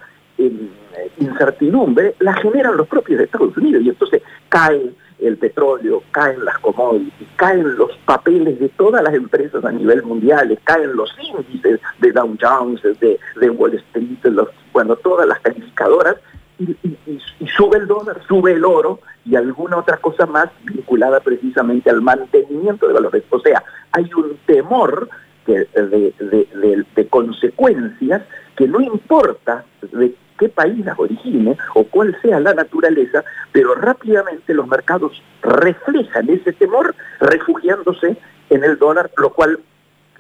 incertidumbre 1.18 2.16
la 2.20 2.34
generan 2.36 2.78
los 2.78 2.88
propios 2.88 3.22
Estados 3.22 3.56
Unidos 3.58 3.84
y 3.84 3.90
entonces 3.90 4.22
cae 4.50 4.92
el 5.20 5.38
petróleo, 5.38 6.02
caen 6.12 6.46
las 6.46 6.58
commodities, 6.60 7.30
caen 7.36 7.76
los 7.76 7.92
papeles 8.06 8.60
de 8.60 8.70
todas 8.70 9.04
las 9.04 9.14
empresas 9.14 9.64
a 9.66 9.72
nivel 9.72 10.04
mundial, 10.04 10.58
caen 10.64 10.96
los 10.96 11.14
índices 11.22 11.82
de 12.00 12.12
Dow 12.12 12.38
Jones, 12.40 12.82
de, 12.84 13.20
de 13.40 13.50
Wall 13.50 13.74
Street, 13.74 14.24
los, 14.24 14.48
bueno, 14.72 14.96
todas 14.96 15.28
las 15.28 15.40
calificadoras 15.42 16.16
y, 16.60 17.48
sube 17.56 17.78
el 17.78 17.88
dólar, 17.88 18.22
sube 18.28 18.54
el 18.54 18.66
oro 18.66 19.00
y 19.26 19.36
alguna 19.36 19.78
otra 19.78 19.98
cosa 19.98 20.26
más 20.26 20.50
vinculada 20.64 21.20
precisamente 21.20 21.90
al 21.90 22.02
mantenimiento 22.02 22.88
de 22.88 22.94
valores. 22.94 23.24
O 23.30 23.40
sea, 23.40 23.64
hay 23.92 24.10
un 24.16 24.38
temor 24.46 25.10
de, 25.46 27.08
consecuencias 27.10 28.22
que 28.56 28.68
no 28.68 28.82
importa 28.82 29.66
de 29.92 30.16
qué 30.40 30.50
país 30.50 30.84
las 30.86 30.98
origine 30.98 31.58
o 31.76 31.84
cuál 31.84 32.18
sea 32.22 32.40
la 32.40 32.54
naturaleza, 32.54 33.24
pero 33.52 33.76
rápidamente 33.76 34.54
los 34.54 34.68
mercados 34.68 35.22
reflejan 35.42 36.30
ese 36.30 36.54
temor 36.54 36.96
refugiándose 37.20 38.18
en 38.50 38.64
el 38.64 38.80
dólar, 38.80 39.12
lo 39.18 39.32
cual 39.32 39.60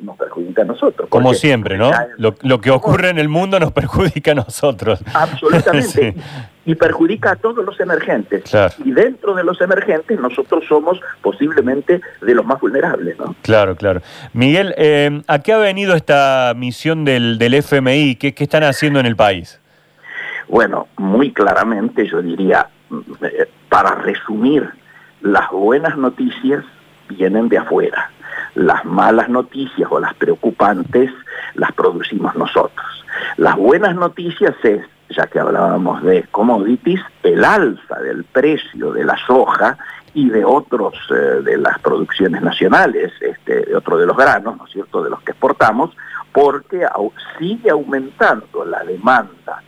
nos 0.03 0.17
perjudica 0.17 0.61
a 0.61 0.65
nosotros. 0.65 1.09
Como 1.09 1.33
siempre, 1.33 1.77
¿no? 1.77 1.91
Lo, 2.17 2.61
que 2.61 2.71
ocurre 2.71 3.09
en 3.09 3.19
el 3.19 3.29
mundo 3.29 3.59
nos 3.59 3.71
perjudica 3.71 4.31
a 4.31 4.35
nosotros. 4.35 4.99
Absolutamente. 5.13 6.15
Y 6.65 6.75
perjudica 6.75 7.31
a 7.31 7.35
todos 7.35 7.65
los 7.65 7.79
emergentes. 7.79 8.43
Y 8.85 8.91
dentro 8.91 9.33
de 9.33 9.43
los 9.43 9.59
emergentes 9.59 10.19
nosotros 10.19 10.63
somos 10.69 10.99
posiblemente 11.23 11.99
de 12.21 12.35
los 12.35 12.45
más 12.45 12.61
vulnerables, 12.61 13.17
¿no? 13.17 13.35
Claro, 13.41 13.75
claro. 13.75 14.01
Miguel, 14.33 14.75
eh, 14.77 15.23
¿a 15.25 15.39
qué 15.39 15.53
ha 15.53 15.57
venido 15.57 15.95
esta 15.95 16.53
misión 16.55 17.05
del, 17.05 17.39
del 17.39 17.55
FMI? 17.55 18.17
¿Qué, 18.17 18.35
¿Qué 18.35 18.43
están 18.43 18.61
haciendo 18.61 18.99
en 18.99 19.07
el 19.07 19.15
país? 19.15 19.59
Bueno, 20.49 20.87
muy 20.97 21.31
claramente 21.31 22.07
yo 22.07 22.23
diría, 22.23 22.67
eh, 23.21 23.47
para 23.69 23.95
resumir, 23.95 24.67
las 25.21 25.49
buenas 25.51 25.95
noticias 25.95 26.65
vienen 27.07 27.49
de 27.49 27.57
afuera 27.57 28.09
Las 28.55 28.83
malas 28.85 29.29
noticias 29.29 29.87
o 29.91 29.99
las 29.99 30.13
preocupantes 30.15 31.11
las 31.53 31.71
producimos 31.73 32.35
nosotros. 32.35 33.05
Las 33.37 33.55
buenas 33.57 33.95
noticias 33.95 34.55
es, 34.63 34.81
ya 35.09 35.27
que 35.27 35.39
hablábamos 35.39 36.01
de 36.03 36.23
commodities, 36.31 37.01
el 37.23 37.43
alza 37.45 37.99
del 37.99 38.23
precio 38.23 38.91
de 38.91 39.03
la 39.03 39.17
soja 39.27 39.77
y 40.15 40.29
de 40.29 40.43
otros 40.45 40.95
de 41.09 41.57
las 41.57 41.77
producciones 41.79 42.41
nacionales, 42.41 43.11
este, 43.21 43.65
de 43.65 43.75
otro 43.75 43.97
de 43.97 44.07
los 44.07 44.17
granos, 44.17 44.57
¿no 44.57 44.65
es 44.65 44.71
cierto?, 44.71 45.03
de 45.03 45.11
los 45.11 45.21
que 45.21 45.31
exportamos, 45.31 45.95
porque 46.31 46.87
sigue 47.37 47.69
aumentando 47.69 48.65
la 48.65 48.83
demanda 48.83 49.61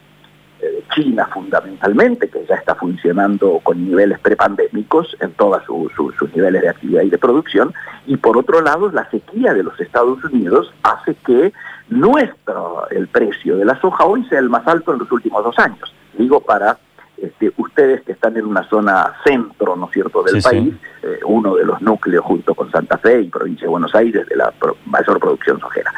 de 0.68 0.84
China 0.94 1.27
fundamentalmente, 1.34 2.30
que 2.30 2.46
ya 2.46 2.56
está 2.56 2.75
funcionando 2.75 3.60
con 3.63 3.84
niveles 3.84 4.20
prepandémicos 4.20 5.15
en 5.20 5.32
todos 5.34 5.63
sus 5.65 6.36
niveles 6.36 6.62
de 6.62 6.70
actividad 6.70 7.03
y 7.03 7.10
de 7.10 7.18
producción, 7.18 7.74
y 8.08 8.18
por 8.18 8.38
otro 8.38 8.62
lado 8.62 8.91
la 8.91 9.10
sequía 9.10 9.53
de 9.53 9.63
los 9.63 9.80
Estados 9.80 10.24
Unidos 10.24 10.74
hace 10.84 11.15
que 11.25 11.53
nuestro, 11.89 12.88
el 12.89 13.08
precio 13.08 13.58
de 13.58 13.65
la 13.65 13.80
soja 13.80 14.06
hoy 14.06 14.24
sea 14.25 14.39
el 14.39 14.50
más 14.50 14.68
alto 14.68 14.94
en 14.94 15.00
los 15.00 15.12
últimos 15.12 15.44
dos 15.44 15.58
años. 15.60 15.94
Digo 16.18 16.39
para 16.39 16.77
este, 17.18 17.51
ustedes 17.58 18.01
que 18.01 18.13
están 18.13 18.36
en 18.38 18.46
una 18.46 18.68
zona 18.68 19.13
centro, 19.24 19.75
¿no 19.75 19.86
es 19.86 19.91
cierto?, 19.91 20.24
del 20.24 20.41
país, 20.41 20.74
eh, 21.03 21.20
uno 21.25 21.56
de 21.56 21.65
los 21.65 21.82
núcleos 21.82 22.25
junto 22.25 22.56
con 22.56 22.72
Santa 22.72 22.98
Fe 22.98 23.22
y 23.22 23.30
provincia 23.30 23.65
de 23.65 23.70
Buenos 23.70 23.94
Aires 23.94 24.27
de 24.27 24.36
la 24.36 24.51
mayor 24.86 25.20
producción 25.20 25.60
sojera. 25.60 25.91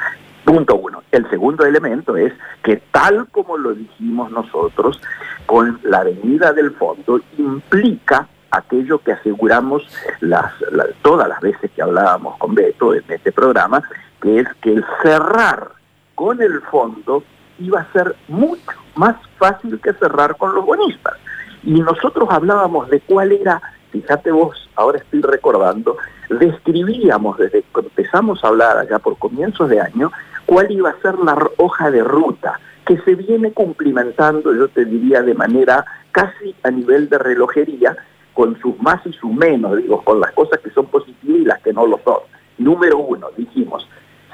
Punto 0.45 0.75
uno. 0.75 1.03
El 1.11 1.29
segundo 1.29 1.65
elemento 1.65 2.17
es 2.17 2.33
que 2.63 2.77
tal 2.91 3.27
como 3.29 3.57
lo 3.57 3.73
dijimos 3.73 4.31
nosotros, 4.31 5.01
con 5.45 5.79
la 5.83 6.03
venida 6.03 6.51
del 6.53 6.71
fondo 6.71 7.21
implica 7.37 8.27
aquello 8.51 8.99
que 8.99 9.13
aseguramos 9.13 9.83
las, 10.19 10.53
todas 11.01 11.27
las 11.27 11.39
veces 11.41 11.71
que 11.71 11.81
hablábamos 11.81 12.37
con 12.37 12.53
Beto 12.53 12.93
en 12.93 13.03
este 13.07 13.31
programa, 13.31 13.81
que 14.21 14.39
es 14.39 14.47
que 14.61 14.73
el 14.73 14.85
cerrar 15.01 15.71
con 16.15 16.41
el 16.41 16.61
fondo 16.61 17.23
iba 17.59 17.81
a 17.81 17.91
ser 17.91 18.15
mucho 18.27 18.71
más 18.95 19.15
fácil 19.37 19.79
que 19.81 19.93
cerrar 19.93 20.37
con 20.37 20.53
los 20.53 20.65
bonistas. 20.65 21.15
Y 21.63 21.79
nosotros 21.81 22.27
hablábamos 22.29 22.89
de 22.89 22.99
cuál 23.01 23.31
era, 23.31 23.61
fíjate 23.91 24.31
vos, 24.31 24.69
ahora 24.75 24.99
estoy 24.99 25.21
recordando, 25.21 25.97
describíamos 26.29 27.37
desde 27.37 27.63
que 27.63 27.79
empezamos 27.79 28.43
a 28.43 28.49
hablar 28.49 28.77
allá 28.77 28.99
por 28.99 29.17
comienzos 29.17 29.69
de 29.69 29.79
año, 29.79 30.11
cuál 30.53 30.71
iba 30.71 30.91
a 30.91 31.01
ser 31.01 31.17
la 31.17 31.35
hoja 31.57 31.89
de 31.89 32.03
ruta 32.03 32.59
que 32.85 32.99
se 32.99 33.15
viene 33.15 33.51
cumplimentando, 33.53 34.53
yo 34.53 34.67
te 34.67 34.85
diría, 34.85 35.23
de 35.23 35.33
manera 35.33 35.83
casi 36.11 36.53
a 36.61 36.69
nivel 36.69 37.09
de 37.09 37.17
relojería, 37.17 37.97
con 38.33 38.59
sus 38.59 38.79
más 38.79 39.03
y 39.05 39.13
sus 39.13 39.31
menos, 39.31 39.77
digo, 39.77 40.03
con 40.03 40.19
las 40.19 40.31
cosas 40.33 40.59
que 40.59 40.69
son 40.69 40.85
positivas 40.87 41.41
y 41.41 41.45
las 41.45 41.59
que 41.61 41.73
no 41.73 41.87
lo 41.87 41.99
son. 42.03 42.19
Número 42.59 42.99
uno, 42.99 43.29
dijimos, 43.35 43.87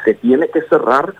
se 0.03 0.13
tiene 0.13 0.49
que 0.49 0.61
cerrar 0.63 1.13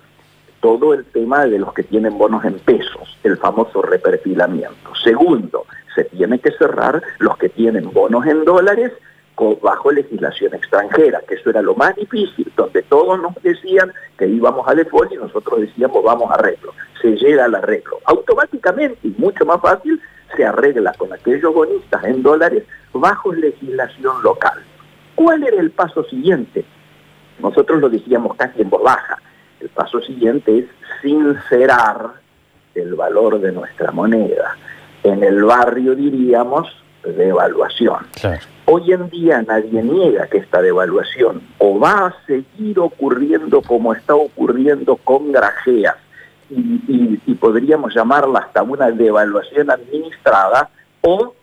todo 0.60 0.94
el 0.94 1.06
tema 1.06 1.46
de 1.46 1.60
los 1.60 1.74
que 1.74 1.84
tienen 1.84 2.18
bonos 2.18 2.44
en 2.44 2.60
pesos, 2.60 3.18
el 3.24 3.38
famoso 3.38 3.82
reperfilamiento. 3.82 4.94
Segundo, 5.02 5.66
se 5.96 6.04
tiene 6.06 6.40
que 6.40 6.52
cerrar 6.52 7.02
los 7.20 7.38
que 7.38 7.48
tienen 7.48 7.90
bonos 7.94 8.26
en 8.26 8.44
dólares 8.44 8.92
bajo 9.62 9.92
legislación 9.92 10.54
extranjera, 10.54 11.22
que 11.28 11.36
eso 11.36 11.50
era 11.50 11.62
lo 11.62 11.76
más 11.76 11.96
difícil, 11.96 12.52
donde 12.56 12.82
todos 12.84 13.20
nos 13.22 13.34
decían 13.42 13.92
que 14.18 14.28
íbamos 14.28 14.68
a 14.68 14.76
default 14.76 15.12
y 15.12 15.18
nosotros 15.18 15.62
decíamos 15.62 16.04
vamos 16.04 16.30
a 16.32 16.36
arreglo. 16.36 16.74
Se 17.02 17.16
llega 17.16 17.46
al 17.46 17.56
arreglo. 17.56 18.00
Automáticamente 18.06 19.00
y 19.04 19.16
mucho 19.18 19.46
más 19.46 19.62
fácil 19.62 20.02
se 20.36 20.46
arregla 20.46 20.94
con 20.98 21.12
aquellos 21.14 21.54
bonistas 21.54 22.04
en 22.04 22.22
dólares 22.22 22.64
bajo 22.94 23.34
legislación 23.34 24.22
local. 24.24 24.64
¿Cuál 25.16 25.44
era 25.44 25.60
el 25.60 25.72
paso 25.72 26.04
siguiente? 26.04 26.66
Nosotros 27.40 27.80
lo 27.80 27.90
decíamos 27.90 28.36
casi 28.36 28.62
en 28.62 28.70
voz 28.70 28.84
baja. 28.84 29.22
El 29.60 29.70
paso 29.70 30.02
siguiente 30.02 30.60
es 30.60 30.66
sincerar 31.02 32.14
el 32.76 32.96
valor 32.96 33.40
de 33.40 33.52
nuestra 33.52 33.92
moneda. 33.92 34.56
En 35.04 35.24
el 35.24 35.44
barrio 35.44 35.96
diríamos 35.96 36.68
devaluación. 37.04 38.08
Hoy 38.72 38.94
en 38.94 39.10
día 39.10 39.42
nadie 39.42 39.82
niega 39.82 40.28
que 40.28 40.38
esta 40.38 40.62
devaluación 40.62 41.42
o 41.58 41.80
va 41.80 42.06
a 42.06 42.16
seguir 42.28 42.80
ocurriendo 42.80 43.64
como 43.64 43.96
está 43.96 44.14
ocurriendo 44.14 44.96
con 44.98 45.32
grajeas 45.32 45.96
y, 46.52 47.18
podríamos 47.42 47.96
llamarla 47.96 48.42
hasta 48.42 48.62
una 48.62 48.92
devaluación 48.92 49.72
administrada 49.72 50.70
o 51.02 51.34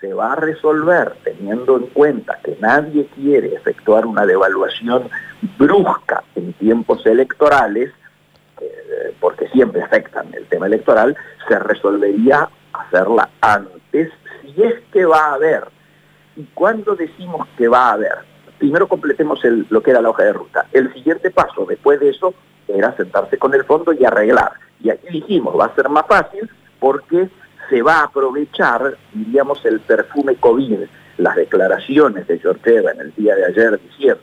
se 0.00 0.14
va 0.14 0.34
a 0.34 0.36
resolver 0.36 1.14
teniendo 1.24 1.76
en 1.76 1.86
cuenta 1.86 2.38
que 2.44 2.56
nadie 2.60 3.08
quiere 3.16 3.52
efectuar 3.52 4.06
una 4.06 4.24
devaluación 4.24 5.08
brusca 5.58 6.22
en 6.36 6.52
tiempos 6.52 7.04
electorales, 7.04 7.90
eh, 8.60 9.12
porque 9.18 9.48
siempre 9.48 9.82
afectan 9.82 10.32
el 10.34 10.46
tema 10.46 10.66
electoral, 10.66 11.16
se 11.48 11.58
resolvería 11.58 12.48
hacerla 12.72 13.28
antes 13.40 14.12
si 14.42 14.62
es 14.62 14.74
que 14.92 15.04
va 15.04 15.30
a 15.30 15.34
haber. 15.34 15.79
¿Y 16.36 16.44
cuándo 16.54 16.94
decimos 16.94 17.46
que 17.56 17.68
va 17.68 17.88
a 17.88 17.92
haber? 17.92 18.18
Primero 18.58 18.88
completemos 18.88 19.40
lo 19.68 19.82
que 19.82 19.90
era 19.90 20.02
la 20.02 20.10
hoja 20.10 20.24
de 20.24 20.32
ruta. 20.32 20.66
El 20.72 20.92
siguiente 20.92 21.30
paso 21.30 21.64
después 21.66 21.98
de 22.00 22.10
eso 22.10 22.34
era 22.68 22.94
sentarse 22.96 23.38
con 23.38 23.54
el 23.54 23.64
fondo 23.64 23.92
y 23.92 24.04
arreglar. 24.04 24.52
Y 24.82 24.90
aquí 24.90 25.08
dijimos, 25.10 25.58
va 25.58 25.66
a 25.66 25.74
ser 25.74 25.88
más 25.88 26.06
fácil 26.06 26.48
porque 26.78 27.28
se 27.68 27.82
va 27.82 28.00
a 28.00 28.04
aprovechar, 28.04 28.96
diríamos, 29.12 29.64
el 29.64 29.80
perfume 29.80 30.36
COVID, 30.36 30.80
las 31.18 31.36
declaraciones 31.36 32.26
de 32.26 32.38
Georgieva 32.38 32.92
en 32.92 33.00
el 33.00 33.14
día 33.14 33.34
de 33.34 33.46
ayer 33.46 33.80
diciendo 33.80 34.22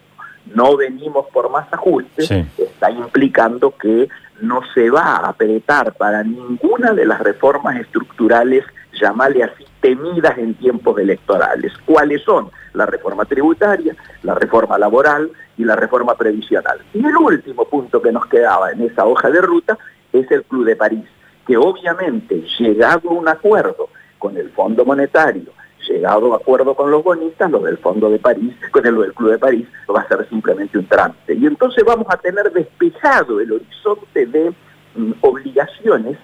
no 0.53 0.77
venimos 0.77 1.27
por 1.31 1.49
más 1.49 1.67
ajustes, 1.71 2.29
está 2.57 2.91
implicando 2.91 3.75
que 3.77 4.07
no 4.41 4.61
se 4.73 4.89
va 4.89 5.17
a 5.17 5.29
apretar 5.29 5.93
para 5.93 6.23
ninguna 6.23 6.93
de 6.93 7.05
las 7.05 7.19
reformas 7.19 7.79
estructurales, 7.79 8.63
llamarle 8.99 9.43
así, 9.43 9.65
temidas 9.81 10.37
en 10.37 10.53
tiempos 10.55 10.97
electorales. 10.99 11.73
¿Cuáles 11.85 12.21
son? 12.23 12.49
La 12.73 12.85
reforma 12.85 13.25
tributaria, 13.25 13.95
la 14.23 14.35
reforma 14.35 14.77
laboral 14.77 15.31
y 15.57 15.63
la 15.63 15.75
reforma 15.75 16.15
previsional. 16.15 16.79
Y 16.93 17.05
el 17.05 17.17
último 17.17 17.65
punto 17.65 18.01
que 18.01 18.11
nos 18.11 18.25
quedaba 18.27 18.71
en 18.71 18.81
esa 18.81 19.05
hoja 19.05 19.29
de 19.29 19.41
ruta 19.41 19.77
es 20.13 20.29
el 20.31 20.43
Club 20.43 20.65
de 20.65 20.75
París 20.75 21.05
que 21.47 21.57
obviamente, 21.57 22.43
llegado 22.59 23.09
a 23.09 23.13
un 23.13 23.27
acuerdo 23.27 23.89
con 24.19 24.35
el 24.35 24.49
Fondo 24.51 24.83
Monetario, 24.83 25.53
llegado 25.87 26.33
a 26.33 26.37
acuerdo 26.37 26.75
con 26.75 26.91
los 26.91 27.01
bonistas, 27.01 27.49
lo 27.49 27.59
del 27.59 27.77
Fondo 27.77 28.09
de 28.09 28.19
París, 28.19 28.53
con 28.71 28.85
el 28.85 28.97
del 28.97 29.13
Club 29.13 29.31
de 29.31 29.37
París, 29.37 29.67
va 29.89 30.01
a 30.01 30.07
ser 30.09 30.27
simplemente 30.27 30.77
un 30.77 30.85
trámite. 30.87 31.35
Y 31.35 31.45
entonces 31.45 31.85
vamos 31.85 32.07
a 32.09 32.17
tener 32.17 32.51
despejado 32.51 33.39
el 33.39 33.53
horizonte 33.53 34.25
de 34.25 34.53
mm, 34.95 35.13
obligaciones 35.21 36.17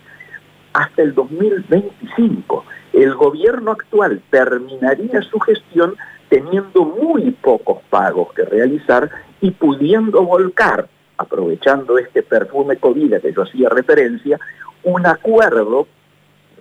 hasta 0.73 1.01
el 1.01 1.13
2025. 1.13 2.65
El 2.93 3.15
gobierno 3.15 3.71
actual 3.71 4.21
terminaría 4.29 5.21
su 5.23 5.39
gestión 5.39 5.95
teniendo 6.29 6.83
muy 6.83 7.31
pocos 7.31 7.81
pagos 7.89 8.33
que 8.33 8.43
realizar 8.43 9.09
y 9.41 9.51
pudiendo 9.51 10.23
volcar, 10.23 10.87
aprovechando 11.17 11.97
este 11.97 12.23
perfume 12.23 12.77
COVID 12.77 13.21
que 13.21 13.33
yo 13.33 13.43
hacía 13.43 13.69
referencia, 13.69 14.39
un 14.83 15.05
acuerdo, 15.05 15.87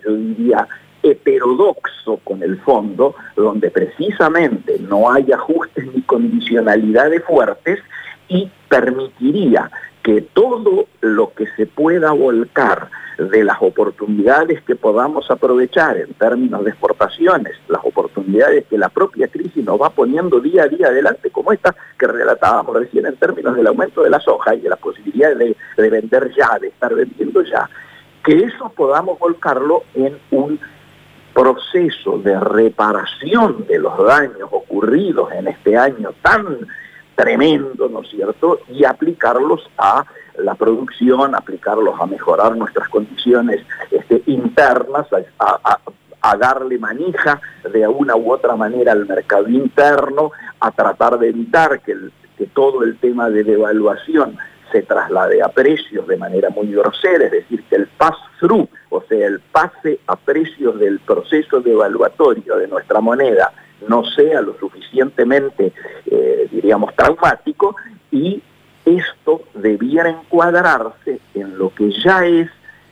yo 0.05 0.15
diría, 0.15 0.67
heterodoxo 1.01 2.17
con 2.23 2.41
el 2.43 2.59
fondo, 2.61 3.15
donde 3.35 3.69
precisamente 3.71 4.79
no 4.79 5.11
hay 5.11 5.31
ajustes 5.31 5.85
ni 5.93 6.01
condicionalidades 6.03 7.23
fuertes 7.25 7.79
y 8.29 8.49
permitiría 8.69 9.69
que 10.03 10.21
todo 10.21 10.87
lo 11.01 11.33
que 11.33 11.47
se 11.55 11.65
pueda 11.65 12.11
volcar 12.11 12.89
de 13.17 13.43
las 13.43 13.57
oportunidades 13.61 14.61
que 14.63 14.75
podamos 14.75 15.29
aprovechar 15.31 15.97
en 15.97 16.13
términos 16.15 16.63
de 16.63 16.71
exportaciones, 16.71 17.53
las 17.69 17.83
oportunidades 17.85 18.65
que 18.69 18.77
la 18.77 18.89
propia 18.89 19.27
crisis 19.29 19.63
nos 19.63 19.81
va 19.81 19.91
poniendo 19.91 20.41
día 20.41 20.63
a 20.63 20.67
día 20.67 20.87
adelante, 20.87 21.29
como 21.29 21.53
esta 21.53 21.73
que 21.97 22.07
relatábamos 22.07 22.75
recién 22.75 23.05
en 23.05 23.15
términos 23.15 23.55
del 23.55 23.67
aumento 23.67 24.03
de 24.03 24.09
la 24.09 24.19
soja 24.19 24.55
y 24.55 24.61
de 24.61 24.69
la 24.69 24.75
posibilidad 24.75 25.35
de, 25.35 25.55
de 25.77 25.89
vender 25.89 26.31
ya, 26.35 26.59
de 26.59 26.67
estar 26.67 26.93
vendiendo 26.93 27.41
ya, 27.43 27.69
que 28.23 28.43
eso 28.43 28.69
podamos 28.75 29.17
volcarlo 29.19 29.83
en 29.93 30.17
un 30.31 30.59
proceso 31.33 32.17
de 32.19 32.39
reparación 32.39 33.65
de 33.67 33.79
los 33.79 33.97
daños 34.05 34.49
ocurridos 34.51 35.31
en 35.31 35.47
este 35.47 35.77
año 35.77 36.13
tan 36.21 36.67
tremendo, 37.15 37.89
¿no 37.89 38.01
es 38.01 38.09
cierto? 38.09 38.59
Y 38.69 38.85
aplicarlos 38.85 39.69
a 39.77 40.05
la 40.37 40.55
producción, 40.55 41.35
aplicarlos 41.35 41.99
a 41.99 42.05
mejorar 42.05 42.55
nuestras 42.55 42.89
condiciones 42.89 43.61
este, 43.91 44.23
internas, 44.25 45.07
a, 45.39 45.79
darle 46.37 46.79
manija 46.79 47.39
de 47.69 47.87
una 47.87 48.15
u 48.15 48.31
otra 48.31 48.55
manera 48.55 48.93
al 48.93 49.05
mercado 49.05 49.47
interno, 49.49 50.31
a 50.59 50.71
tratar 50.71 51.19
de 51.19 51.29
evitar 51.29 51.81
que, 51.81 51.95
que 52.37 52.47
todo 52.47 52.83
el 52.83 52.97
tema 52.97 53.29
de 53.29 53.43
devaluación 53.43 54.37
se 54.71 54.81
traslade 54.81 55.43
a 55.43 55.49
precios 55.49 56.07
de 56.07 56.17
manera 56.17 56.49
muy 56.49 56.71
grosera, 56.71 57.25
es 57.25 57.31
decir, 57.31 57.63
que 57.65 57.75
el 57.75 57.87
pass-through, 57.87 58.67
o 58.89 59.01
sea, 59.03 59.27
el 59.27 59.39
pase 59.39 59.99
a 60.07 60.15
precios 60.15 60.79
del 60.79 60.99
proceso 60.99 61.59
devaluatorio 61.59 62.55
de 62.57 62.67
nuestra 62.67 62.99
moneda 62.99 63.53
no 63.87 64.03
sea 64.05 64.41
lo 64.41 64.57
suficientemente, 64.57 65.73
eh, 66.05 66.47
diríamos, 66.51 66.95
traumático 66.95 67.75
y 68.11 68.41
esto 68.85 69.43
debiera 69.53 70.09
encuadrarse 70.09 71.19
en 71.33 71.57
lo 71.57 71.73
que 71.73 71.91
ya 72.03 72.25
es 72.25 72.49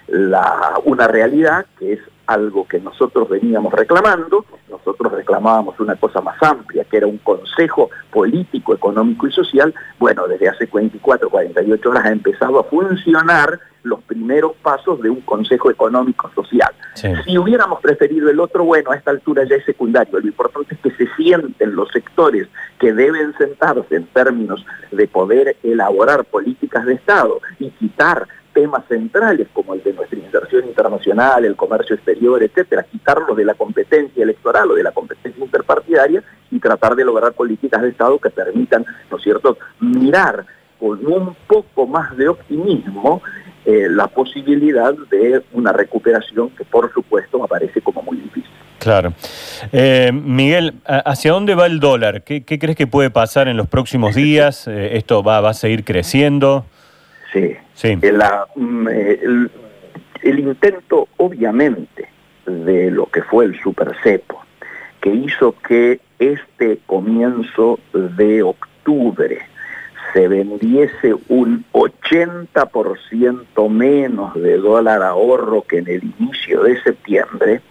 la, 0.08 0.80
una 0.86 1.08
realidad, 1.08 1.66
que 1.78 1.94
es 1.94 2.00
algo 2.28 2.68
que 2.68 2.80
nosotros 2.80 3.30
veníamos 3.30 3.74
reclamando, 3.74 4.46
nosotros 4.70 5.12
reclamábamos 5.12 5.80
una 5.80 5.96
cosa 5.96 6.22
más 6.22 6.42
amplia, 6.42 6.86
que 6.86 6.98
era 6.98 7.08
un 7.08 7.18
consejo 7.18 7.90
político, 8.12 8.74
económico 8.74 9.28
y 9.28 9.32
social, 9.32 9.74
bueno, 10.00 10.28
desde 10.28 10.50
hace 10.50 10.70
24, 10.72 11.30
48 11.30 11.90
horas 11.90 12.06
ha 12.06 12.12
empezado 12.12 12.60
a 12.60 12.64
funcionar 12.64 13.60
los 13.84 14.02
primeros 14.04 14.54
pasos 14.62 15.02
de 15.02 15.10
un 15.10 15.22
consejo 15.22 15.72
económico 15.72 16.30
social. 16.36 16.72
Si 16.94 17.38
hubiéramos 17.38 17.80
preferido 17.82 18.30
el 18.30 18.40
otro, 18.40 18.64
bueno, 18.64 18.92
a 18.92 18.96
esta 18.96 19.12
altura 19.12 19.44
ya 19.46 19.56
es 19.56 19.66
secundario, 19.66 20.20
lo 20.20 20.28
importante 20.28 20.76
es 20.76 20.82
que 20.82 20.92
se 20.92 21.08
sienten 21.16 21.76
los 21.76 21.90
sectores 21.92 22.48
que 22.80 22.94
deben 22.94 23.34
sentarse 23.38 23.96
en 23.96 24.06
términos 24.08 24.66
de 24.92 25.08
poder 25.08 25.56
elaborar 25.64 26.26
políticas 26.26 26.86
de 26.86 26.94
Estado 26.94 27.40
y 27.60 27.70
quitar 27.72 28.28
temas 28.54 28.84
centrales 28.88 29.48
como 29.54 29.74
el 29.74 29.84
de 29.84 29.94
nuestra 29.94 30.20
inserción 30.20 30.68
internacional, 30.68 31.46
el 31.46 31.56
comercio 31.56 31.96
exterior, 31.96 32.44
etcétera, 32.44 32.84
quitarlos 32.84 33.38
de 33.38 33.46
la 33.46 33.54
competencia 33.54 34.24
electoral 34.24 34.72
o 34.72 34.76
de 34.76 34.84
la 34.84 34.92
competencia 34.92 35.44
interpartidaria 35.44 36.24
y 36.52 36.60
tratar 36.60 36.96
de 36.96 37.06
lograr 37.06 37.34
políticas 37.34 37.82
de 37.82 37.90
Estado 37.90 38.20
que 38.20 38.30
permitan, 38.30 38.86
¿no 39.10 39.18
es 39.18 39.24
cierto?, 39.24 39.58
mirar 39.80 40.46
con 40.80 41.06
un 41.06 41.36
poco 41.48 41.86
más 41.86 42.18
de 42.18 42.28
optimismo 42.28 43.22
eh, 43.66 43.88
la 43.90 44.08
posibilidad 44.08 44.94
de 45.12 45.44
una 45.54 45.72
recuperación 45.72 46.50
que 46.52 46.64
por 46.66 46.92
supuesto 46.94 47.40
me 47.40 47.48
parece 47.48 47.80
como 47.82 48.02
muy 48.02 48.18
difícil. 48.18 48.50
Claro. 48.80 49.14
Eh, 49.72 50.12
Miguel, 50.12 50.74
¿hacia 50.86 51.32
dónde 51.34 51.54
va 51.54 51.68
el 51.68 51.80
dólar? 51.80 52.24
¿Qué, 52.24 52.44
crees 52.44 52.76
que 52.76 52.88
puede 52.88 53.12
pasar 53.12 53.48
en 53.48 53.56
los 53.56 53.68
próximos 53.68 54.16
días? 54.16 54.68
Eh, 54.68 54.98
¿Esto 54.98 55.22
va, 55.22 55.40
va 55.42 55.52
a 55.52 55.54
seguir 55.54 55.84
creciendo? 55.84 56.66
Sí. 57.32 57.56
sí. 57.76 57.96
Mm, 57.96 58.88
el, 58.88 59.52
el, 60.24 60.40
intento, 60.40 61.08
obviamente, 61.18 62.10
de 62.48 62.90
lo 62.90 63.06
que 63.06 63.22
fue 63.22 63.46
el 63.46 63.62
supercepo, 63.62 64.44
que 65.00 65.14
hizo 65.14 65.56
que 65.68 66.00
este 66.18 66.80
comienzo 66.88 67.80
de 67.94 68.42
octubre 68.42 69.51
se 70.14 70.28
vendiese 70.28 71.16
un 71.30 71.66
80% 71.72 73.70
menos 73.70 74.34
de 74.36 74.58
dólar 74.58 75.04
ahorro 75.04 75.64
que 75.64 75.78
en 75.80 75.88
el 75.88 76.04
inicio 76.20 76.64
de 76.64 76.82
septiembre, 76.82 77.62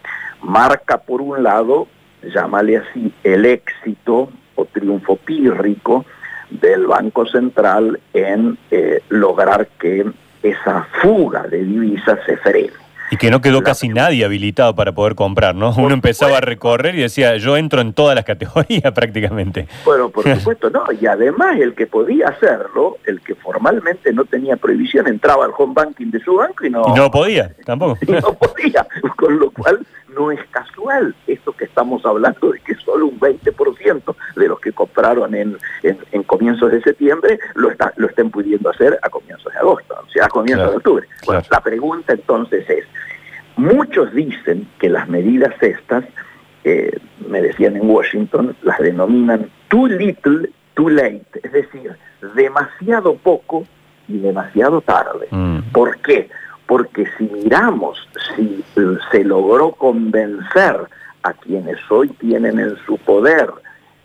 marca 0.41 0.97
por 0.97 1.21
un 1.21 1.43
lado, 1.43 1.87
llámale 2.23 2.77
así, 2.77 3.13
el 3.23 3.45
éxito 3.45 4.29
o 4.55 4.65
triunfo 4.65 5.15
pírrico 5.17 6.05
del 6.49 6.87
Banco 6.87 7.25
Central 7.25 7.99
en 8.13 8.57
eh, 8.71 9.01
lograr 9.09 9.67
que 9.79 10.05
esa 10.43 10.87
fuga 11.01 11.43
de 11.43 11.63
divisas 11.63 12.19
se 12.25 12.37
frene. 12.37 12.73
Y 13.11 13.17
que 13.17 13.29
no 13.29 13.41
quedó 13.41 13.61
casi 13.61 13.89
nadie 13.89 14.23
habilitado 14.23 14.73
para 14.73 14.93
poder 14.93 15.15
comprar, 15.15 15.53
¿no? 15.53 15.73
Uno 15.77 15.93
empezaba 15.93 16.37
a 16.37 16.41
recorrer 16.41 16.95
y 16.95 17.01
decía, 17.01 17.35
yo 17.35 17.57
entro 17.57 17.81
en 17.81 17.91
todas 17.91 18.15
las 18.15 18.23
categorías 18.23 18.91
prácticamente. 18.95 19.67
Bueno, 19.83 20.09
por 20.09 20.23
supuesto, 20.37 20.69
no. 20.69 20.85
Y 20.99 21.05
además 21.05 21.59
el 21.59 21.75
que 21.75 21.87
podía 21.87 22.29
hacerlo, 22.29 22.97
el 23.05 23.19
que 23.19 23.35
formalmente 23.35 24.13
no 24.13 24.23
tenía 24.23 24.55
prohibición, 24.55 25.07
entraba 25.07 25.43
al 25.43 25.51
home 25.57 25.73
banking 25.75 26.09
de 26.09 26.21
su 26.21 26.35
banco 26.35 26.65
y 26.65 26.69
no... 26.69 26.83
Y 26.87 26.93
no 26.93 27.11
podía, 27.11 27.53
tampoco. 27.65 27.97
Y 28.07 28.11
no 28.13 28.33
podía, 28.33 28.87
con 29.17 29.39
lo 29.39 29.51
cual 29.51 29.85
no 30.15 30.31
es 30.31 30.39
casual 30.49 31.15
esto 31.27 31.53
que 31.53 31.65
estamos 31.65 32.05
hablando 32.05 32.51
de 32.51 32.59
que 32.59 32.75
solo 32.75 33.07
un 33.07 33.19
20% 33.19 34.15
de 34.35 34.47
los 34.47 34.59
que 34.59 34.71
compraron 34.71 35.33
en, 35.35 35.57
en, 35.83 36.23
comienzos 36.23 36.71
de 36.71 36.81
septiembre 36.81 37.39
lo, 37.55 37.71
está, 37.71 37.93
lo 37.97 38.07
estén 38.07 38.29
pudiendo 38.31 38.69
hacer 38.69 38.97
a 39.01 39.09
comienzos 39.09 39.51
de 39.51 39.59
agosto, 39.59 39.95
o 40.05 40.09
sea, 40.09 40.25
a 40.25 40.29
comienzos 40.29 40.69
de 40.69 40.77
octubre. 40.77 41.07
Bueno, 41.25 41.41
la 41.49 41.61
pregunta 41.61 42.13
entonces 42.13 42.69
es, 42.69 42.85
muchos 43.55 44.13
dicen 44.13 44.67
que 44.79 44.89
las 44.89 45.07
medidas 45.09 45.53
estas, 45.61 46.05
eh, 46.63 46.97
me 47.27 47.41
decían 47.41 47.75
en 47.75 47.89
Washington, 47.89 48.55
las 48.61 48.79
denominan 48.79 49.49
too 49.67 49.87
little, 49.87 50.49
too 50.73 50.89
late, 50.89 51.25
es 51.43 51.51
decir, 51.51 51.95
demasiado 52.35 53.15
poco 53.15 53.65
y 54.07 54.19
demasiado 54.19 54.81
tarde. 54.81 55.27
Mm. 55.31 55.59
¿Por 55.71 55.97
qué? 55.99 56.29
Porque 56.71 57.05
si 57.17 57.25
miramos 57.25 58.07
si 58.33 58.63
se 59.11 59.25
logró 59.25 59.73
convencer 59.73 60.77
a 61.21 61.33
quienes 61.33 61.79
hoy 61.91 62.07
tienen 62.07 62.59
en 62.59 62.77
su 62.85 62.97
poder 62.99 63.51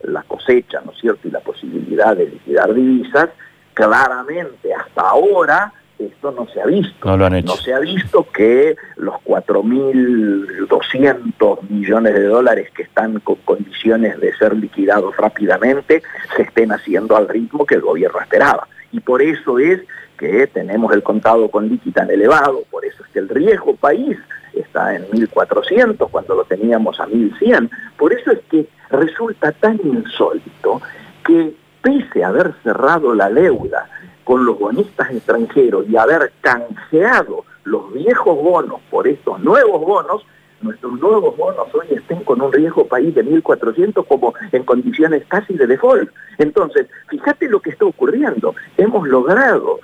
la 0.02 0.24
cosecha, 0.24 0.80
¿no 0.84 0.90
es 0.90 0.98
cierto?, 0.98 1.28
y 1.28 1.30
la 1.30 1.38
posibilidad 1.38 2.16
de 2.16 2.26
liquidar 2.26 2.74
divisas, 2.74 3.30
claramente 3.72 4.74
hasta 4.74 5.00
ahora 5.00 5.72
esto 5.96 6.32
no 6.32 6.48
se 6.48 6.60
ha 6.60 6.66
visto. 6.66 7.08
No 7.08 7.16
lo 7.16 7.26
han 7.26 7.36
hecho. 7.36 7.54
No 7.54 7.56
se 7.56 7.72
ha 7.72 7.78
visto 7.78 8.26
que 8.32 8.74
los 8.96 9.14
4.200 9.24 11.70
millones 11.70 12.14
de 12.14 12.24
dólares 12.24 12.72
que 12.72 12.82
están 12.82 13.20
con 13.20 13.36
condiciones 13.44 14.18
de 14.18 14.36
ser 14.38 14.56
liquidados 14.56 15.16
rápidamente 15.16 16.02
se 16.34 16.42
estén 16.42 16.72
haciendo 16.72 17.16
al 17.16 17.28
ritmo 17.28 17.64
que 17.64 17.76
el 17.76 17.82
gobierno 17.82 18.18
esperaba. 18.18 18.66
Y 18.90 18.98
por 18.98 19.22
eso 19.22 19.60
es 19.60 19.82
que 20.16 20.46
tenemos 20.46 20.92
el 20.92 21.02
contado 21.02 21.50
con 21.50 21.68
liqui 21.68 21.92
tan 21.92 22.10
elevado, 22.10 22.64
por 22.70 22.84
eso 22.84 23.02
es 23.04 23.10
que 23.10 23.18
el 23.18 23.28
riesgo 23.28 23.76
país 23.76 24.16
está 24.52 24.94
en 24.94 25.06
1.400 25.08 26.08
cuando 26.10 26.34
lo 26.34 26.44
teníamos 26.44 26.98
a 27.00 27.06
1.100, 27.06 27.70
por 27.96 28.12
eso 28.12 28.32
es 28.32 28.40
que 28.50 28.66
resulta 28.90 29.52
tan 29.52 29.78
insólito 29.84 30.80
que 31.24 31.54
pese 31.82 32.24
a 32.24 32.28
haber 32.28 32.54
cerrado 32.62 33.14
la 33.14 33.30
deuda 33.30 33.88
con 34.24 34.44
los 34.44 34.58
bonistas 34.58 35.10
extranjeros 35.10 35.88
y 35.88 35.96
haber 35.96 36.32
canjeado 36.40 37.44
los 37.64 37.92
viejos 37.92 38.36
bonos 38.42 38.80
por 38.90 39.06
estos 39.06 39.38
nuevos 39.40 39.80
bonos, 39.82 40.26
nuestros 40.62 40.98
nuevos 41.00 41.36
bonos 41.36 41.68
hoy 41.74 41.86
estén 41.90 42.24
con 42.24 42.40
un 42.40 42.52
riesgo 42.52 42.86
país 42.86 43.14
de 43.14 43.24
1.400 43.24 44.06
como 44.06 44.34
en 44.52 44.64
condiciones 44.64 45.24
casi 45.28 45.54
de 45.54 45.66
default. 45.66 46.10
Entonces, 46.38 46.86
fíjate 47.08 47.48
lo 47.48 47.60
que 47.60 47.70
está 47.70 47.84
ocurriendo. 47.84 48.54
Hemos 48.76 49.06
logrado 49.06 49.80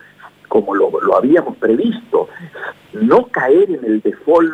como 0.52 0.74
lo, 0.74 1.16
habíamos 1.16 1.56
previsto, 1.56 2.28
no 2.92 3.24
caer 3.28 3.70
en 3.70 3.82
el 3.86 4.02
default 4.02 4.52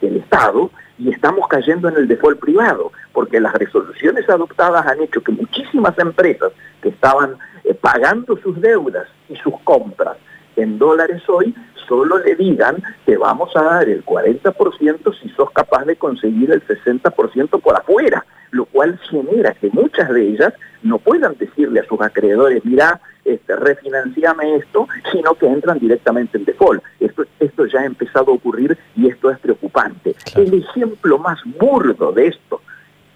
del 0.00 0.16
Estado 0.16 0.70
y 0.98 1.10
estamos 1.10 1.46
cayendo 1.46 1.90
en 1.90 1.96
el 1.96 2.08
default 2.08 2.40
privado, 2.40 2.90
porque 3.12 3.38
las 3.38 3.52
resoluciones 3.52 4.26
adoptadas 4.30 4.86
han 4.86 5.02
hecho 5.02 5.20
que 5.20 5.32
muchísimas 5.32 5.98
empresas 5.98 6.52
que 6.80 6.88
estaban 6.88 7.36
eh, 7.64 7.74
pagando 7.74 8.38
sus 8.38 8.58
deudas 8.62 9.08
y 9.28 9.36
sus 9.36 9.52
compras 9.60 10.16
en 10.56 10.78
dólares 10.78 11.22
hoy, 11.28 11.54
solo 11.86 12.16
le 12.16 12.34
digan 12.34 12.82
que 13.04 13.18
vamos 13.18 13.54
a 13.56 13.62
dar 13.62 13.90
el 13.90 14.06
40% 14.06 15.20
si 15.20 15.28
sos 15.36 15.50
capaz 15.50 15.84
de 15.84 15.96
conseguir 15.96 16.50
el 16.50 16.66
60% 16.66 17.60
por 17.60 17.76
afuera, 17.76 18.24
lo 18.52 18.64
cual 18.64 18.98
genera 19.10 19.52
que 19.52 19.68
muchas 19.68 20.08
de 20.08 20.28
ellas 20.28 20.54
no 20.82 20.96
puedan 20.96 21.36
decirle 21.36 21.80
a 21.80 21.86
sus 21.86 22.00
acreedores, 22.00 22.64
mira, 22.64 23.02
este, 23.26 23.56
refinanciame 23.56 24.56
esto, 24.56 24.86
sino 25.12 25.34
que 25.34 25.46
entran 25.46 25.78
directamente 25.78 26.38
en 26.38 26.44
default. 26.44 26.82
Esto, 27.00 27.24
esto 27.40 27.66
ya 27.66 27.80
ha 27.80 27.84
empezado 27.84 28.30
a 28.30 28.34
ocurrir 28.34 28.78
y 28.94 29.08
esto 29.08 29.30
es 29.30 29.38
preocupante. 29.38 30.14
El 30.36 30.54
ejemplo 30.54 31.18
más 31.18 31.40
burdo 31.58 32.12
de 32.12 32.28
esto 32.28 32.62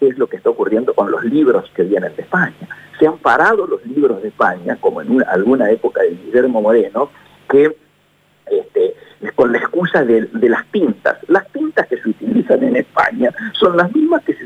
es 0.01 0.17
lo 0.17 0.27
que 0.27 0.37
está 0.37 0.49
ocurriendo 0.49 0.93
con 0.93 1.11
los 1.11 1.23
libros 1.23 1.69
que 1.75 1.83
vienen 1.83 2.15
de 2.15 2.23
España. 2.23 2.67
Se 2.99 3.07
han 3.07 3.17
parado 3.17 3.65
los 3.65 3.85
libros 3.85 4.21
de 4.21 4.27
España, 4.29 4.77
como 4.79 5.01
en 5.01 5.23
alguna 5.27 5.69
época 5.71 6.01
de 6.01 6.09
Guillermo 6.09 6.61
Moreno, 6.61 7.09
que 7.49 7.75
este, 8.45 8.95
con 9.35 9.51
la 9.51 9.59
excusa 9.59 10.03
de, 10.03 10.27
las 10.33 10.65
tintas. 10.71 11.17
Las 11.27 11.47
tintas 11.51 11.87
que 11.87 11.97
se 11.97 12.09
utilizan 12.09 12.63
en 12.63 12.75
España 12.75 13.31
son 13.53 13.77
las 13.77 13.93
mismas 13.95 14.23
que 14.23 14.33
se, 14.33 14.45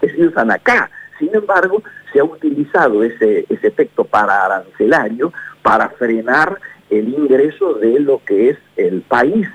que 0.00 0.10
se 0.10 0.26
usan 0.26 0.50
acá. 0.50 0.90
Sin 1.18 1.34
embargo, 1.34 1.82
se 2.12 2.20
ha 2.20 2.24
utilizado 2.24 3.02
ese, 3.02 3.46
ese 3.48 3.66
efecto 3.66 4.04
para 4.04 4.44
arancelario 4.44 5.32
para 5.62 5.88
frenar 5.90 6.58
el 6.90 7.08
ingreso 7.08 7.74
de 7.74 8.00
lo 8.00 8.22
que 8.24 8.50
es 8.50 8.58
el 8.76 9.02
país 9.02 9.46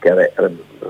que 0.00 0.30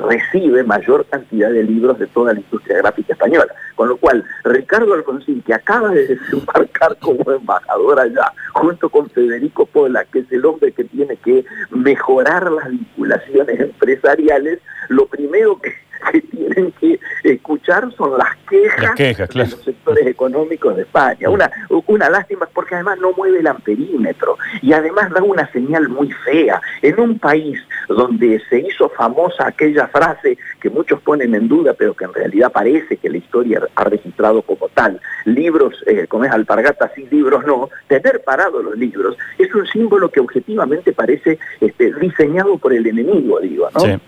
recibe 0.07 0.63
mayor 0.65 1.07
cantidad 1.07 1.51
de 1.51 1.65
libros 1.65 1.99
de 1.99 2.07
toda 2.09 2.35
la 2.35 2.41
industria 2.41 2.79
gráfica 2.79 3.15
española. 3.15 3.53
Con 3.75 3.89
lo 3.89 3.97
cual, 3.97 4.25
Ricardo 4.45 4.93
Alfonsín, 4.93 5.43
que 5.43 5.55
acaba 5.55 5.89
de 5.89 6.07
desembarcar 6.17 6.97
como 6.99 7.31
embajador 7.33 8.01
allá, 8.01 8.33
junto 8.53 8.91
con 8.91 9.09
Federico 9.11 9.65
Pola, 9.67 10.05
que 10.05 10.21
es 10.21 10.33
el 10.33 10.45
hombre 10.45 10.73
que 10.73 10.85
tiene 10.85 11.17
que 11.17 11.45
mejorar 11.71 12.51
las 12.53 12.71
vinculaciones 12.71 13.61
empresariales, 13.61 14.59
lo 14.89 15.07
primero 15.07 15.59
que 15.61 15.73
que 16.13 16.21
tienen 16.23 16.73
que 16.81 16.99
escuchar 17.25 17.93
son 17.97 18.19
las 18.19 18.37
quejas, 18.49 18.97
de 18.97 19.29
los 19.35 19.63
sectores 19.63 20.07
económicos 20.07 20.77
de 20.77 20.83
España. 20.83 21.29
Una, 21.29 21.51
una 21.87 22.11
lástima 22.11 22.49
porque 22.53 22.75
además 22.75 22.99
no 22.99 23.13
mueve 23.13 23.41
el 23.41 23.47
amperímetro 23.47 24.37
y 24.63 24.73
además 24.73 25.11
da 25.11 25.23
una 25.23 25.51
señal 25.53 25.89
muy 25.89 26.11
fea. 26.25 26.61
En 26.83 26.99
un 27.01 27.19
país 27.19 27.59
donde 27.89 28.41
se 28.49 28.61
hizo 28.61 28.89
famosa 28.91 29.47
aquella 29.47 29.87
frase 29.89 30.39
que 30.61 30.71
muchos 30.71 31.01
ponen 31.03 31.35
en 31.35 31.49
duda, 31.49 31.75
pero 31.75 31.95
que 31.95 32.05
en 32.05 32.15
realidad 32.15 32.53
parece 32.53 32.97
que 32.97 33.11
la 33.11 33.19
historia 33.19 33.61
ha 33.75 33.85
registrado 33.85 34.43
como 34.43 34.69
tal. 34.69 35.01
Libros, 35.25 35.75
eh, 35.87 36.07
como 36.07 36.25
es 36.25 36.33
alpargata, 36.33 36.91
sí, 36.95 37.07
libros 37.11 37.45
no. 37.47 37.69
Tener 37.89 38.23
parados 38.23 38.65
los 38.65 38.77
libros 38.77 39.17
es 39.39 39.55
un 39.55 39.67
símbolo 39.67 40.11
que 40.11 40.21
objetivamente 40.21 40.93
parece 40.93 41.39
este, 41.61 41.93
diseñado 41.95 42.59
por 42.59 42.73
el 42.73 42.87
enemigo, 42.87 43.41
digo, 43.41 43.69
¿no? 43.75 43.81
Sí, 43.81 43.99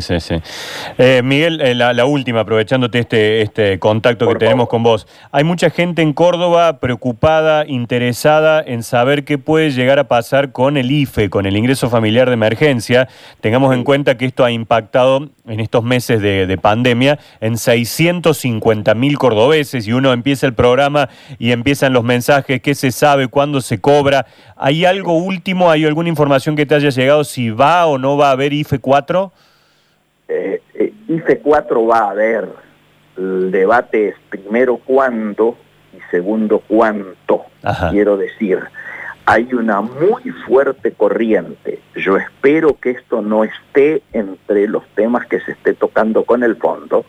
sí, 0.00 0.20
sí. 0.20 0.34
Eh, 0.98 1.22
Miguel, 1.24 1.60
eh, 1.60 1.74
la, 1.74 2.04
última, 2.04 2.40
aprovechándote 2.40 2.98
este, 2.98 3.42
este 3.42 3.78
contacto 3.78 4.28
que 4.28 4.34
tenemos 4.34 4.68
con 4.68 4.82
vos. 4.82 5.06
Hay 5.32 5.44
mucha 5.44 5.70
gente 5.70 6.02
en 6.02 6.12
Córdoba 6.12 6.80
preocupada, 6.80 7.64
interesada 7.66 8.62
en 8.64 8.82
saber 8.82 9.24
qué 9.24 9.38
puede 9.38 9.70
llegar 9.70 9.98
a 9.98 10.08
pasar 10.08 10.52
con 10.52 10.76
el 10.76 10.90
IFE, 10.90 11.30
con 11.30 11.46
el 11.46 11.56
ingreso 11.56 11.90
familiar 11.90 12.28
de 12.28 12.34
emergencia. 12.34 13.08
Tengamos 13.40 13.74
en 13.74 13.84
cuenta 13.84 14.16
que 14.16 14.26
esto 14.26 14.44
ha 14.44 14.50
impactado 14.50 15.28
en 15.46 15.60
estos 15.60 15.82
meses 15.82 16.20
de, 16.20 16.58
pandemia 16.58 17.18
en 17.40 17.56
650 17.56 18.94
mil 18.94 19.16
cordobeses 19.18 19.86
y 19.86 19.92
uno 19.92 20.12
empieza 20.12 20.46
el 20.46 20.54
programa 20.54 21.08
y 21.38 21.52
empiezan 21.52 21.92
los 21.92 22.04
mensajes, 22.04 22.60
qué 22.60 22.74
se 22.74 22.90
sabe, 22.90 23.28
cuándo 23.28 23.60
se 23.60 23.80
cobra. 23.80 24.26
¿Hay 24.56 24.84
algo 24.84 25.14
último, 25.14 25.70
hay 25.70 25.84
alguna 25.84 26.08
información 26.08 26.56
que 26.56 26.66
te 26.66 26.74
haya 26.74 26.90
llegado 26.90 27.24
si 27.24 27.50
va 27.50 27.86
o 27.86 27.98
no 27.98 28.16
va 28.16 28.28
a 28.28 28.32
haber 28.32 28.52
IFE 28.52 28.78
4? 28.78 29.32
Eh, 30.28 30.62
eh 30.74 30.92
IFE 31.08 31.38
4 31.38 31.86
va 31.86 31.98
a 31.98 32.10
haber, 32.10 32.48
el 33.16 33.50
debate 33.50 34.08
es 34.08 34.14
primero 34.28 34.76
cuándo 34.76 35.56
y 35.96 36.00
segundo 36.10 36.62
cuánto, 36.66 37.44
quiero 37.90 38.16
decir. 38.16 38.60
Hay 39.24 39.52
una 39.52 39.82
muy 39.82 40.22
fuerte 40.46 40.92
corriente. 40.92 41.80
Yo 41.94 42.16
espero 42.16 42.78
que 42.80 42.92
esto 42.92 43.20
no 43.20 43.44
esté 43.44 44.02
entre 44.12 44.66
los 44.68 44.86
temas 44.94 45.26
que 45.26 45.40
se 45.40 45.52
esté 45.52 45.74
tocando 45.74 46.24
con 46.24 46.42
el 46.42 46.56
fondo, 46.56 47.04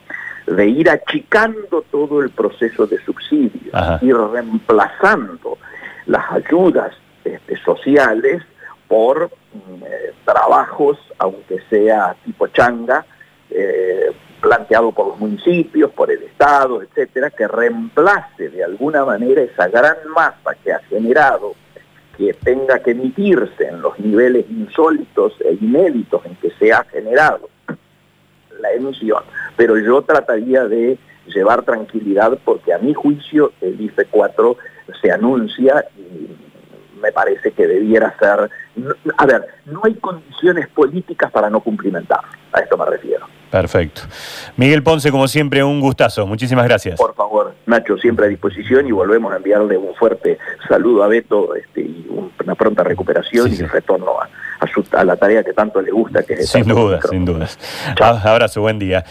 de 0.46 0.66
ir 0.66 0.90
achicando 0.90 1.82
todo 1.90 2.22
el 2.22 2.30
proceso 2.30 2.86
de 2.86 2.98
subsidio, 3.04 3.72
ir 4.02 4.16
reemplazando 4.16 5.56
las 6.06 6.30
ayudas 6.32 6.92
este, 7.24 7.56
sociales 7.58 8.42
por 8.90 9.30
mm, 9.54 9.84
eh, 9.84 10.12
trabajos, 10.24 10.98
aunque 11.18 11.60
sea 11.70 12.16
tipo 12.24 12.48
changa, 12.48 13.06
eh, 13.48 14.10
planteado 14.40 14.90
por 14.90 15.06
los 15.06 15.20
municipios, 15.20 15.92
por 15.92 16.10
el 16.10 16.24
Estado, 16.24 16.82
etcétera, 16.82 17.30
que 17.30 17.46
reemplace 17.46 18.48
de 18.48 18.64
alguna 18.64 19.04
manera 19.04 19.42
esa 19.42 19.68
gran 19.68 19.96
masa 20.12 20.56
que 20.64 20.72
ha 20.72 20.80
generado 20.80 21.54
que 22.18 22.34
tenga 22.34 22.80
que 22.80 22.90
emitirse 22.90 23.68
en 23.68 23.80
los 23.80 23.96
niveles 24.00 24.44
insólitos 24.50 25.34
e 25.40 25.52
inéditos 25.52 26.26
en 26.26 26.34
que 26.36 26.50
se 26.58 26.72
ha 26.72 26.82
generado 26.84 27.48
la 28.60 28.72
emisión. 28.72 29.22
Pero 29.56 29.78
yo 29.78 30.02
trataría 30.02 30.64
de 30.64 30.98
llevar 31.26 31.62
tranquilidad 31.62 32.36
porque 32.44 32.74
a 32.74 32.78
mi 32.78 32.92
juicio 32.92 33.52
el 33.60 33.80
IFE 33.80 34.06
4 34.06 34.56
se 35.00 35.12
anuncia 35.12 35.86
y 35.96 36.28
me 37.00 37.12
parece 37.12 37.52
que 37.52 37.68
debiera 37.68 38.16
ser... 38.18 38.50
A 39.16 39.26
ver, 39.26 39.46
no 39.66 39.80
hay 39.84 39.94
condiciones 39.94 40.68
políticas 40.68 41.30
para 41.30 41.50
no 41.50 41.60
cumplimentar, 41.60 42.20
a 42.52 42.60
esto 42.60 42.76
me 42.76 42.86
refiero. 42.86 43.26
Perfecto. 43.50 44.02
Miguel 44.56 44.82
Ponce, 44.82 45.10
como 45.10 45.26
siempre, 45.26 45.64
un 45.64 45.80
gustazo. 45.80 46.26
Muchísimas 46.26 46.66
gracias. 46.66 46.98
Por 46.98 47.14
favor, 47.14 47.54
Nacho, 47.66 47.96
siempre 47.98 48.26
a 48.26 48.28
disposición 48.28 48.86
y 48.86 48.92
volvemos 48.92 49.32
a 49.32 49.36
enviarle 49.36 49.76
un 49.76 49.94
fuerte 49.96 50.38
saludo 50.68 51.02
a 51.02 51.08
Beto 51.08 51.54
este, 51.56 51.80
y 51.80 52.06
una 52.40 52.54
pronta 52.54 52.84
recuperación 52.84 53.52
y 53.52 53.56
retorno 53.56 54.20
a, 54.20 54.28
a, 54.98 55.04
la 55.04 55.16
tarea 55.16 55.42
que 55.42 55.52
tanto 55.52 55.82
le 55.82 55.90
gusta, 55.90 56.22
que 56.22 56.34
es... 56.34 56.48
Sin 56.48 56.64
duda, 56.64 57.00
sin 57.08 57.24
dudas. 57.24 57.58
Abrazo, 58.00 58.60
buen 58.60 58.78
día. 58.78 59.04